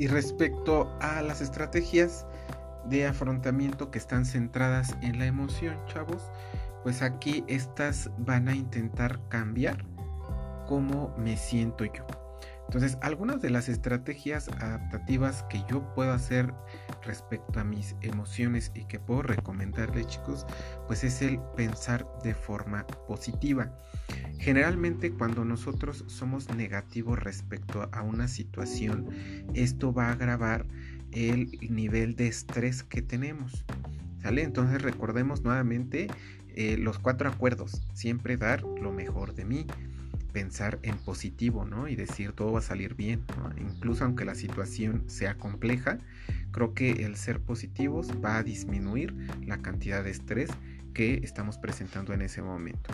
Y 0.00 0.06
respecto 0.06 0.96
a 1.02 1.20
las 1.20 1.42
estrategias 1.42 2.24
de 2.86 3.06
afrontamiento 3.06 3.90
que 3.90 3.98
están 3.98 4.24
centradas 4.24 4.96
en 5.02 5.18
la 5.18 5.26
emoción, 5.26 5.76
chavos, 5.84 6.22
pues 6.82 7.02
aquí 7.02 7.44
estas 7.48 8.10
van 8.16 8.48
a 8.48 8.56
intentar 8.56 9.20
cambiar 9.28 9.84
cómo 10.66 11.14
me 11.18 11.36
siento 11.36 11.84
yo. 11.84 12.06
Entonces, 12.64 12.96
algunas 13.02 13.42
de 13.42 13.50
las 13.50 13.68
estrategias 13.68 14.48
adaptativas 14.60 15.42
que 15.50 15.62
yo 15.68 15.82
puedo 15.94 16.14
hacer 16.14 16.50
respecto 17.02 17.60
a 17.60 17.64
mis 17.64 17.94
emociones 18.00 18.72
y 18.74 18.86
que 18.86 19.00
puedo 19.00 19.20
recomendarle, 19.20 20.06
chicos, 20.06 20.46
pues 20.86 21.04
es 21.04 21.20
el 21.20 21.38
pensar 21.56 22.06
de 22.24 22.34
forma 22.34 22.86
positiva. 23.06 23.70
Generalmente 24.38 25.10
cuando 25.10 25.44
nosotros 25.44 26.04
somos 26.06 26.48
negativos 26.54 27.18
respecto 27.18 27.88
a 27.92 28.02
una 28.02 28.28
situación, 28.28 29.08
esto 29.54 29.92
va 29.92 30.08
a 30.08 30.12
agravar 30.12 30.66
el 31.12 31.50
nivel 31.68 32.16
de 32.16 32.28
estrés 32.28 32.82
que 32.82 33.02
tenemos. 33.02 33.64
¿Sale? 34.22 34.42
Entonces 34.42 34.82
recordemos 34.82 35.42
nuevamente 35.42 36.08
eh, 36.54 36.76
los 36.78 36.98
cuatro 36.98 37.28
acuerdos. 37.28 37.82
Siempre 37.94 38.36
dar 38.36 38.62
lo 38.62 38.92
mejor 38.92 39.34
de 39.34 39.44
mí 39.44 39.66
pensar 40.32 40.78
en 40.82 40.96
positivo, 40.96 41.64
¿no? 41.64 41.88
Y 41.88 41.96
decir 41.96 42.32
todo 42.32 42.52
va 42.52 42.60
a 42.60 42.62
salir 42.62 42.94
bien, 42.94 43.24
Incluso 43.58 44.04
aunque 44.04 44.24
la 44.24 44.34
situación 44.34 45.04
sea 45.08 45.34
compleja, 45.34 45.98
creo 46.52 46.74
que 46.74 47.04
el 47.04 47.16
ser 47.16 47.40
positivos 47.40 48.08
va 48.24 48.38
a 48.38 48.42
disminuir 48.42 49.14
la 49.44 49.58
cantidad 49.58 50.04
de 50.04 50.10
estrés 50.10 50.50
que 50.94 51.20
estamos 51.22 51.58
presentando 51.58 52.12
en 52.12 52.22
ese 52.22 52.42
momento. 52.42 52.90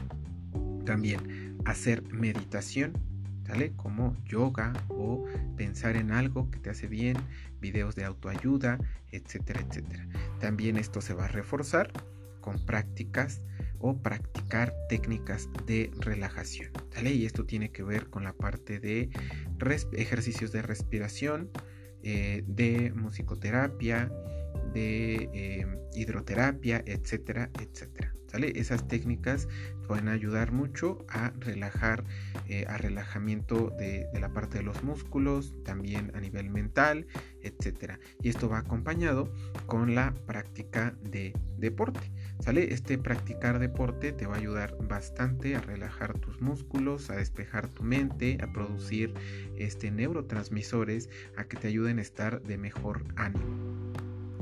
También 0.86 1.58
hacer 1.66 2.02
meditación, 2.12 2.94
¿sale? 3.46 3.72
Como 3.76 4.16
yoga 4.24 4.72
o 4.88 5.24
pensar 5.56 5.96
en 5.96 6.12
algo 6.12 6.50
que 6.50 6.58
te 6.58 6.70
hace 6.70 6.86
bien, 6.86 7.16
videos 7.60 7.94
de 7.96 8.04
autoayuda, 8.04 8.78
etcétera, 9.12 9.60
etcétera. 9.60 10.06
También 10.40 10.78
esto 10.78 11.00
se 11.00 11.12
va 11.12 11.26
a 11.26 11.28
reforzar 11.28 11.92
con 12.40 12.64
prácticas 12.64 13.42
o 13.78 13.98
practicar 13.98 14.72
técnicas 14.88 15.48
de 15.66 15.90
relajación. 15.98 16.70
Y 17.04 17.26
esto 17.26 17.44
tiene 17.44 17.70
que 17.70 17.82
ver 17.82 18.08
con 18.08 18.24
la 18.24 18.32
parte 18.32 18.80
de 18.80 19.10
ejercicios 19.92 20.52
de 20.52 20.62
respiración, 20.62 21.50
eh, 22.02 22.44
de 22.46 22.92
musicoterapia, 22.94 24.10
de 24.72 25.28
eh, 25.34 25.66
hidroterapia, 25.94 26.82
etcétera, 26.86 27.50
etcétera. 27.60 28.16
Esas 28.54 28.86
técnicas 28.86 29.48
pueden 29.86 30.08
ayudar 30.08 30.52
mucho 30.52 31.04
a 31.08 31.32
relajar, 31.38 32.04
eh, 32.48 32.64
a 32.68 32.76
relajamiento 32.78 33.70
de, 33.78 34.06
la 34.18 34.32
parte 34.32 34.58
de 34.58 34.64
los 34.64 34.82
músculos, 34.82 35.52
también 35.64 36.12
a 36.14 36.20
nivel 36.20 36.50
mental, 36.50 37.06
etcétera. 37.42 37.98
Y 38.22 38.28
esto 38.28 38.48
va 38.48 38.58
acompañado 38.58 39.32
con 39.66 39.94
la 39.94 40.14
práctica 40.26 40.94
de 41.02 41.32
deporte. 41.58 42.12
¿Sale? 42.40 42.72
Este 42.74 42.98
practicar 42.98 43.58
deporte 43.58 44.12
te 44.12 44.26
va 44.26 44.34
a 44.34 44.38
ayudar 44.38 44.76
bastante 44.80 45.56
a 45.56 45.60
relajar 45.60 46.18
tus 46.18 46.40
músculos, 46.40 47.10
a 47.10 47.16
despejar 47.16 47.68
tu 47.68 47.82
mente, 47.82 48.38
a 48.42 48.52
producir 48.52 49.14
este, 49.56 49.90
neurotransmisores, 49.90 51.08
a 51.36 51.44
que 51.44 51.56
te 51.56 51.68
ayuden 51.68 51.98
a 51.98 52.02
estar 52.02 52.42
de 52.42 52.58
mejor 52.58 53.04
ánimo. 53.16 53.75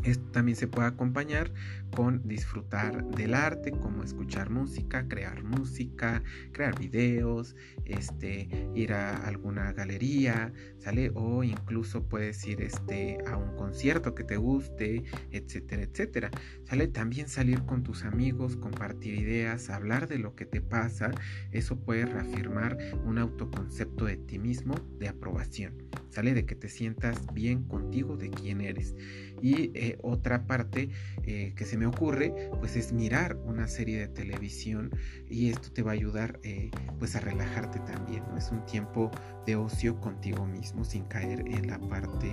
Esto 0.04 0.24
también 0.32 0.56
se 0.56 0.68
puede 0.68 0.88
acompañar 0.88 1.52
con 1.94 2.26
disfrutar 2.26 3.04
del 3.10 3.34
arte, 3.34 3.70
como 3.70 4.02
escuchar 4.02 4.50
música, 4.50 5.06
crear 5.08 5.42
música, 5.44 6.22
crear 6.52 6.78
videos, 6.78 7.56
este, 7.84 8.48
ir 8.74 8.92
a 8.92 9.16
alguna 9.26 9.72
galería, 9.72 10.52
¿sale? 10.78 11.10
O 11.14 11.42
incluso 11.42 12.02
puedes 12.08 12.44
ir 12.46 12.60
este, 12.60 13.18
a 13.26 13.36
un 13.36 13.56
concierto 13.56 14.14
que 14.14 14.24
te 14.24 14.36
guste, 14.36 15.04
etcétera, 15.30 15.82
etcétera. 15.82 16.30
¿Sale? 16.64 16.88
También 16.88 17.28
salir 17.28 17.64
con 17.64 17.82
tus 17.82 18.04
amigos, 18.04 18.56
compartir 18.56 19.14
ideas, 19.14 19.70
hablar 19.70 20.08
de 20.08 20.18
lo 20.18 20.34
que 20.34 20.46
te 20.46 20.60
pasa. 20.60 21.12
Eso 21.52 21.78
puede 21.78 22.06
reafirmar 22.06 22.76
un 23.04 23.18
autoconcepto 23.18 24.04
de 24.04 24.16
ti 24.16 24.38
mismo 24.38 24.74
de 24.98 25.08
aprobación, 25.08 25.74
¿sale? 26.10 26.34
De 26.34 26.44
que 26.44 26.54
te 26.54 26.68
sientas 26.68 27.22
bien 27.32 27.64
contigo, 27.64 28.16
de 28.16 28.30
quién 28.30 28.60
eres. 28.60 28.94
Y 29.40 29.70
eh, 29.74 29.98
otra 30.02 30.46
parte 30.46 30.88
eh, 31.24 31.52
que 31.56 31.64
se 31.64 31.76
me 31.76 31.86
ocurre, 31.86 32.50
pues 32.60 32.76
es 32.76 32.92
mirar 32.92 33.36
una 33.44 33.66
serie 33.66 33.98
de 33.98 34.08
televisión 34.08 34.90
y 35.28 35.50
esto 35.50 35.72
te 35.72 35.82
va 35.82 35.92
a 35.92 35.94
ayudar 35.94 36.40
eh, 36.42 36.70
pues 36.98 37.16
a 37.16 37.20
relajarte 37.20 37.78
también, 37.80 38.24
¿no? 38.30 38.36
Es 38.36 38.50
un 38.50 38.64
tiempo 38.64 39.10
de 39.46 39.56
ocio 39.56 40.00
contigo 40.00 40.46
mismo 40.46 40.84
sin 40.84 41.04
caer 41.04 41.40
en 41.40 41.68
la 41.68 41.78
parte 41.78 42.30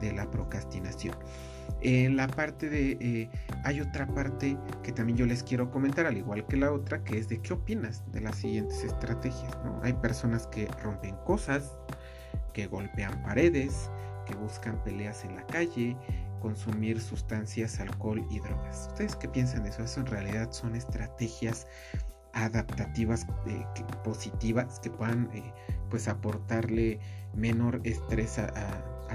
de 0.00 0.12
la 0.12 0.30
procrastinación. 0.30 1.16
En 1.82 2.16
la 2.16 2.26
parte 2.26 2.68
de... 2.68 3.30
hay 3.64 3.80
otra 3.80 4.06
parte 4.06 4.58
que 4.82 4.92
también 4.92 5.16
yo 5.16 5.24
les 5.24 5.42
quiero 5.42 5.70
comentar, 5.70 6.04
al 6.04 6.18
igual 6.18 6.46
que 6.46 6.56
la 6.56 6.72
otra, 6.72 7.02
que 7.04 7.16
es 7.16 7.28
de 7.28 7.40
qué 7.40 7.54
opinas 7.54 8.02
de 8.12 8.20
las 8.20 8.36
siguientes 8.36 8.84
estrategias. 8.84 9.56
¿no? 9.64 9.80
Hay 9.82 9.94
personas 9.94 10.46
que 10.48 10.66
rompen 10.82 11.16
cosas, 11.24 11.78
que 12.52 12.66
golpean 12.66 13.22
paredes, 13.22 13.90
que 14.26 14.34
buscan 14.34 14.82
peleas 14.82 15.24
en 15.24 15.36
la 15.36 15.46
calle, 15.46 15.96
consumir 16.40 17.00
sustancias, 17.00 17.78
alcohol 17.80 18.26
y 18.30 18.40
drogas. 18.40 18.88
¿Ustedes 18.88 19.16
qué 19.16 19.28
piensan 19.28 19.62
de 19.62 19.70
eso? 19.70 19.82
Eso 19.82 20.00
en 20.00 20.06
realidad 20.06 20.52
son 20.52 20.74
estrategias 20.74 21.66
adaptativas 22.32 23.26
eh, 23.46 23.64
positivas 24.04 24.80
que 24.80 24.90
puedan 24.90 25.28
eh, 25.32 25.52
pues 25.88 26.08
aportarle 26.08 27.00
menor 27.34 27.80
estrés 27.84 28.38
a, 28.38 28.52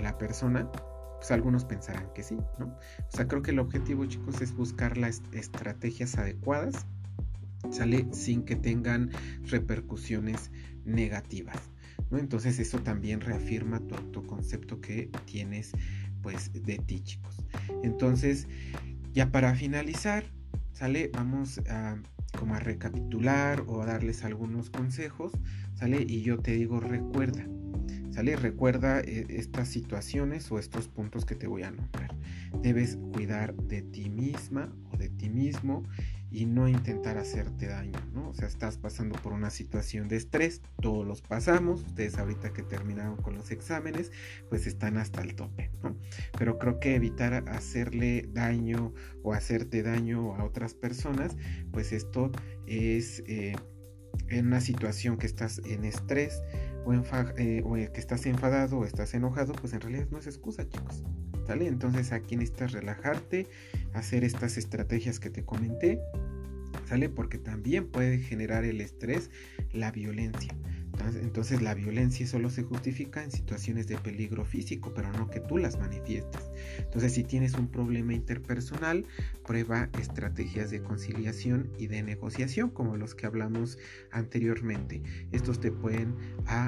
la 0.02 0.18
persona 0.18 0.70
pues 1.18 1.32
algunos 1.32 1.64
pensarán 1.64 2.12
que 2.14 2.22
sí, 2.22 2.38
¿no? 2.60 2.66
O 2.66 3.10
sea, 3.10 3.28
creo 3.28 3.42
que 3.42 3.52
el 3.52 3.60
objetivo, 3.60 4.06
chicos, 4.06 4.42
es 4.42 4.54
buscar 4.54 4.98
las 4.98 5.22
estrategias 5.32 6.18
adecuadas, 6.18 6.86
¿sale? 7.72 8.06
Sin 8.12 8.44
que 8.44 8.58
tengan 8.58 9.10
repercusiones 9.44 10.52
negativas, 10.84 11.58
¿no? 12.12 12.18
Entonces 12.20 12.60
eso 12.60 12.80
también 12.80 13.22
reafirma 13.22 13.80
tu 13.80 13.96
autoconcepto 13.96 14.82
que 14.82 15.10
tienes 15.26 15.72
pues 16.26 16.52
de 16.52 16.80
ti 16.80 17.02
chicos. 17.02 17.46
Entonces, 17.84 18.48
ya 19.14 19.32
para 19.32 19.54
finalizar, 19.54 20.24
¿sale? 20.74 21.12
Vamos 21.14 21.60
a 21.70 22.00
como 22.40 22.56
a 22.56 22.60
recapitular 22.60 23.64
o 23.68 23.84
a 23.84 23.86
darles 23.86 24.24
algunos 24.24 24.72
consejos, 24.72 25.34
¿sale? 25.76 26.02
Y 26.02 26.24
yo 26.24 26.40
te 26.40 26.54
digo, 26.54 26.80
recuerda, 26.80 27.46
¿sale? 28.10 28.36
Recuerda 28.38 29.02
eh, 29.02 29.28
estas 29.30 29.68
situaciones 29.68 30.52
o 30.52 30.58
estos 30.58 30.88
puntos 30.88 31.26
que 31.26 31.36
te 31.36 31.46
voy 31.46 31.62
a 31.62 31.70
nombrar. 31.70 32.16
Debes 32.64 32.98
cuidar 33.14 33.54
de 33.54 33.84
ti 33.84 34.10
misma 34.10 34.74
o 34.92 34.98
de 34.98 35.10
ti 35.10 35.30
mismo 35.30 35.84
y 36.32 36.46
no 36.46 36.68
intentar 36.68 37.18
hacerte 37.18 37.68
daño, 37.68 38.00
¿no? 38.14 38.30
O 38.30 38.34
sea, 38.34 38.48
estás 38.48 38.78
pasando 38.78 39.18
por 39.22 39.34
una 39.34 39.50
situación 39.50 40.08
de 40.08 40.18
estrés, 40.18 40.62
todos 40.82 41.06
los 41.06 41.22
pasamos, 41.22 41.82
ustedes 41.82 42.18
ahorita 42.18 42.52
que 42.52 42.64
terminaron 42.64 43.18
con 43.18 43.36
los 43.36 43.52
exámenes, 43.52 44.12
pues 44.50 44.68
están 44.68 44.98
hasta 44.98 45.22
el 45.22 45.36
tope, 45.36 45.72
¿no? 45.84 45.98
Pero 46.38 46.58
creo 46.58 46.80
que 46.80 46.96
evitar 46.96 47.48
hacerle 47.50 48.30
daño 48.34 48.94
o 49.24 49.34
hacerte 49.34 49.84
daño 49.84 50.36
a 50.36 50.44
otras 50.44 50.74
personas, 50.74 51.36
pues 51.72 51.92
esto 51.92 52.32
es 52.68 53.24
eh, 53.28 53.56
en 54.30 54.48
una 54.48 54.62
situación 54.62 55.18
que 55.18 55.28
estás 55.28 55.62
en 55.66 55.86
estrés 55.86 56.42
o, 56.86 56.94
eh, 56.94 57.90
que 57.94 58.00
estás 58.00 58.26
enfadado 58.26 58.80
o 58.80 58.86
estás 58.86 59.14
enojado, 59.14 59.54
pues 59.54 59.74
en 59.74 59.82
realidad 59.82 60.08
no 60.12 60.20
es 60.20 60.28
excusa, 60.28 60.68
chicos. 60.68 61.04
¿Sale? 61.48 61.68
Entonces 61.68 62.12
aquí 62.12 62.36
necesitas 62.36 62.72
relajarte, 62.72 63.48
hacer 63.94 64.24
estas 64.24 64.58
estrategias 64.58 65.20
que 65.20 65.30
te 65.30 65.44
comenté, 65.46 66.00
¿sale? 66.88 67.08
Porque 67.10 67.38
también 67.38 67.92
puede 67.92 68.18
generar 68.18 68.66
el 68.66 68.82
estrés 68.82 69.30
la 69.72 69.92
violencia. 69.92 70.56
Entonces 71.14 71.62
la 71.62 71.74
violencia 71.74 72.26
solo 72.26 72.50
se 72.50 72.64
justifica 72.64 73.24
en 73.24 73.32
situaciones 73.32 73.88
de 73.88 73.98
peligro 73.98 74.46
físico, 74.46 74.94
pero 74.96 75.12
no 75.12 75.30
que 75.30 75.40
tú 75.40 75.58
las 75.58 75.78
manifiestes. 75.80 76.42
Entonces 76.80 77.14
si 77.14 77.24
tienes 77.24 77.54
un 77.54 77.68
problema 77.68 78.14
interpersonal, 78.14 79.06
prueba 79.46 79.90
estrategias 80.00 80.72
de 80.72 80.82
conciliación 80.82 81.72
y 81.78 81.88
de 81.88 82.02
negociación 82.04 82.70
como 82.70 82.98
los 82.98 83.16
que 83.16 83.28
hablamos 83.28 83.78
anteriormente. 84.12 85.04
Estos 85.32 85.60
te 85.60 85.72
pueden 85.72 86.16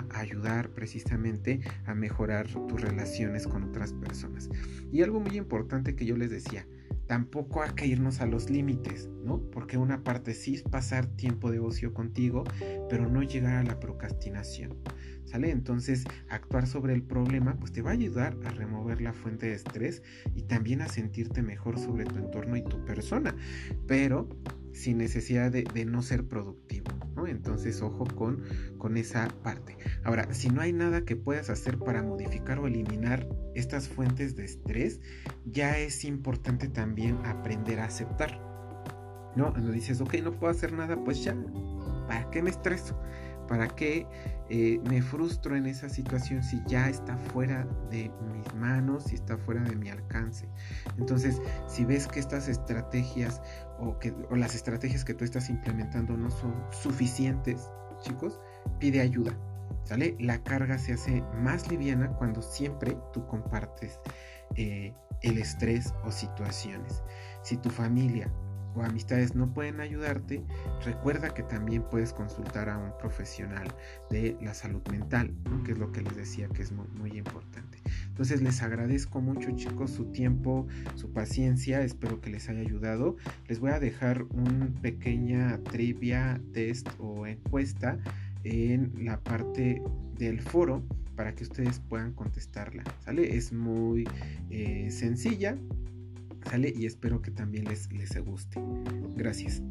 ayudar 0.09 0.69
precisamente 0.69 1.61
a 1.85 1.95
mejorar 1.95 2.47
tus 2.47 2.81
relaciones 2.81 3.47
con 3.47 3.63
otras 3.63 3.93
personas. 3.93 4.49
Y 4.91 5.01
algo 5.01 5.19
muy 5.19 5.37
importante 5.37 5.95
que 5.95 6.05
yo 6.05 6.17
les 6.17 6.29
decía, 6.29 6.67
tampoco 7.07 7.63
hay 7.63 7.71
que 7.71 7.87
irnos 7.87 8.21
a 8.21 8.25
los 8.25 8.49
límites, 8.49 9.09
¿no? 9.23 9.41
Porque 9.51 9.77
una 9.77 10.03
parte 10.03 10.33
sí 10.33 10.55
es 10.55 10.63
pasar 10.63 11.07
tiempo 11.07 11.51
de 11.51 11.59
ocio 11.59 11.93
contigo, 11.93 12.43
pero 12.89 13.09
no 13.09 13.23
llegar 13.23 13.55
a 13.55 13.63
la 13.63 13.79
procrastinación. 13.79 14.77
¿Sale? 15.25 15.51
Entonces, 15.51 16.05
actuar 16.29 16.67
sobre 16.67 16.93
el 16.93 17.03
problema 17.03 17.57
pues 17.59 17.73
te 17.73 17.81
va 17.81 17.89
a 17.89 17.93
ayudar 17.93 18.37
a 18.45 18.49
remover 18.49 19.01
la 19.01 19.11
fuente 19.11 19.47
de 19.47 19.55
estrés 19.55 20.01
y 20.35 20.43
también 20.43 20.81
a 20.81 20.87
sentirte 20.87 21.41
mejor 21.41 21.77
sobre 21.79 22.05
tu 22.05 22.15
entorno 22.15 22.55
y 22.55 22.63
tu 22.63 22.85
persona, 22.85 23.35
pero 23.87 24.29
sin 24.77 24.97
necesidad 24.97 25.51
de, 25.51 25.85
no 25.85 26.01
ser 26.01 26.27
productivo, 26.27 26.91
¿no? 27.15 27.27
Entonces, 27.27 27.81
ojo 27.81 28.05
con, 28.05 28.97
esa 28.97 29.27
parte. 29.43 29.77
Ahora, 30.03 30.33
si 30.33 30.49
no 30.49 30.61
hay 30.61 30.73
nada 30.73 31.03
que 31.03 31.15
puedas 31.15 31.49
hacer 31.49 31.77
para 31.77 32.01
modificar 32.01 32.59
o 32.59 32.67
eliminar 32.67 33.27
estas 33.53 33.89
fuentes 33.89 34.35
de 34.35 34.45
estrés, 34.45 35.01
ya 35.45 35.77
es 35.77 36.05
importante 36.05 36.67
también 36.67 37.17
aprender 37.25 37.79
a 37.79 37.85
aceptar. 37.85 38.41
¿No? 39.35 39.51
Cuando 39.51 39.71
dices, 39.71 40.01
ok, 40.01 40.15
no 40.23 40.31
puedo 40.31 40.51
hacer 40.51 40.73
nada, 40.73 41.03
pues 41.03 41.23
ya, 41.23 41.35
¿para 42.07 42.29
qué 42.29 42.41
me 42.41 42.49
estreso? 42.49 42.99
¿Para 43.47 43.67
qué 43.67 44.05
eh, 44.49 44.79
me 44.89 45.01
frustro 45.01 45.55
en 45.55 45.65
esa 45.65 45.89
situación 45.89 46.43
si 46.43 46.61
ya 46.67 46.89
está 46.89 47.17
fuera 47.17 47.65
de 47.89 48.11
mis 48.33 48.53
manos, 48.55 49.05
si 49.05 49.15
está 49.15 49.37
fuera 49.37 49.61
de 49.61 49.75
mi 49.75 49.89
alcance? 49.89 50.49
Entonces, 50.97 51.41
si 51.67 51.85
ves 51.85 52.07
que 52.07 52.19
estas 52.19 52.47
estrategias 52.49 53.41
o, 53.79 53.97
que, 53.99 54.13
o 54.29 54.35
las 54.35 54.53
estrategias 54.53 55.05
que 55.05 55.13
tú 55.13 55.23
estás 55.23 55.49
implementando 55.49 56.17
no 56.17 56.29
son 56.29 56.55
suficientes, 56.71 57.69
chicos, 58.01 58.39
pide 58.79 59.01
ayuda. 59.01 59.37
¿Sale? 59.83 60.17
La 60.19 60.43
carga 60.43 60.77
se 60.77 60.93
hace 60.93 61.23
más 61.41 61.69
liviana 61.69 62.09
cuando 62.09 62.41
siempre 62.41 62.97
tú 63.13 63.25
compartes 63.25 63.99
eh, 64.55 64.93
el 65.21 65.37
estrés 65.37 65.93
o 66.03 66.11
situaciones. 66.11 67.03
Si 67.41 67.57
tu 67.57 67.69
familia 67.69 68.29
o 68.75 68.83
amistades 68.83 69.35
no 69.35 69.53
pueden 69.53 69.79
ayudarte, 69.79 70.43
recuerda 70.83 71.33
que 71.33 71.43
también 71.43 71.83
puedes 71.83 72.13
consultar 72.13 72.69
a 72.69 72.77
un 72.77 72.91
profesional 72.97 73.67
de 74.09 74.37
la 74.41 74.53
salud 74.53 74.81
mental, 74.91 75.33
que 75.65 75.71
es 75.71 75.77
lo 75.77 75.91
que 75.91 76.01
les 76.01 76.15
decía 76.15 76.47
que 76.49 76.61
es 76.61 76.71
muy, 76.71 76.87
importante. 77.17 77.79
Entonces 78.07 78.41
les 78.41 78.61
agradezco 78.61 79.21
mucho 79.21 79.49
chicos 79.51 79.91
su 79.91 80.05
tiempo, 80.11 80.67
su 80.95 81.11
paciencia, 81.13 81.81
espero 81.81 82.19
que 82.19 82.29
les 82.29 82.49
haya 82.49 82.59
ayudado. 82.59 83.15
Les 83.47 83.59
voy 83.59 83.71
a 83.71 83.79
dejar 83.79 84.23
una 84.23 84.67
pequeña 84.81 85.57
trivia, 85.63 86.39
test 86.53 86.87
o 86.99 87.25
encuesta 87.25 87.97
en 88.43 88.93
la 89.03 89.23
parte 89.23 89.81
del 90.17 90.41
foro 90.41 90.83
para 91.15 91.33
que 91.33 91.43
ustedes 91.43 91.79
puedan 91.79 92.13
contestarla, 92.13 92.83
¿sale? 93.03 93.35
Es 93.35 93.51
muy 93.51 94.07
eh, 94.49 94.89
sencilla, 94.91 95.57
y 96.75 96.85
espero 96.85 97.21
que 97.21 97.31
también 97.31 97.65
les, 97.65 97.91
les 97.91 98.17
guste. 98.19 98.59
Gracias. 99.15 99.61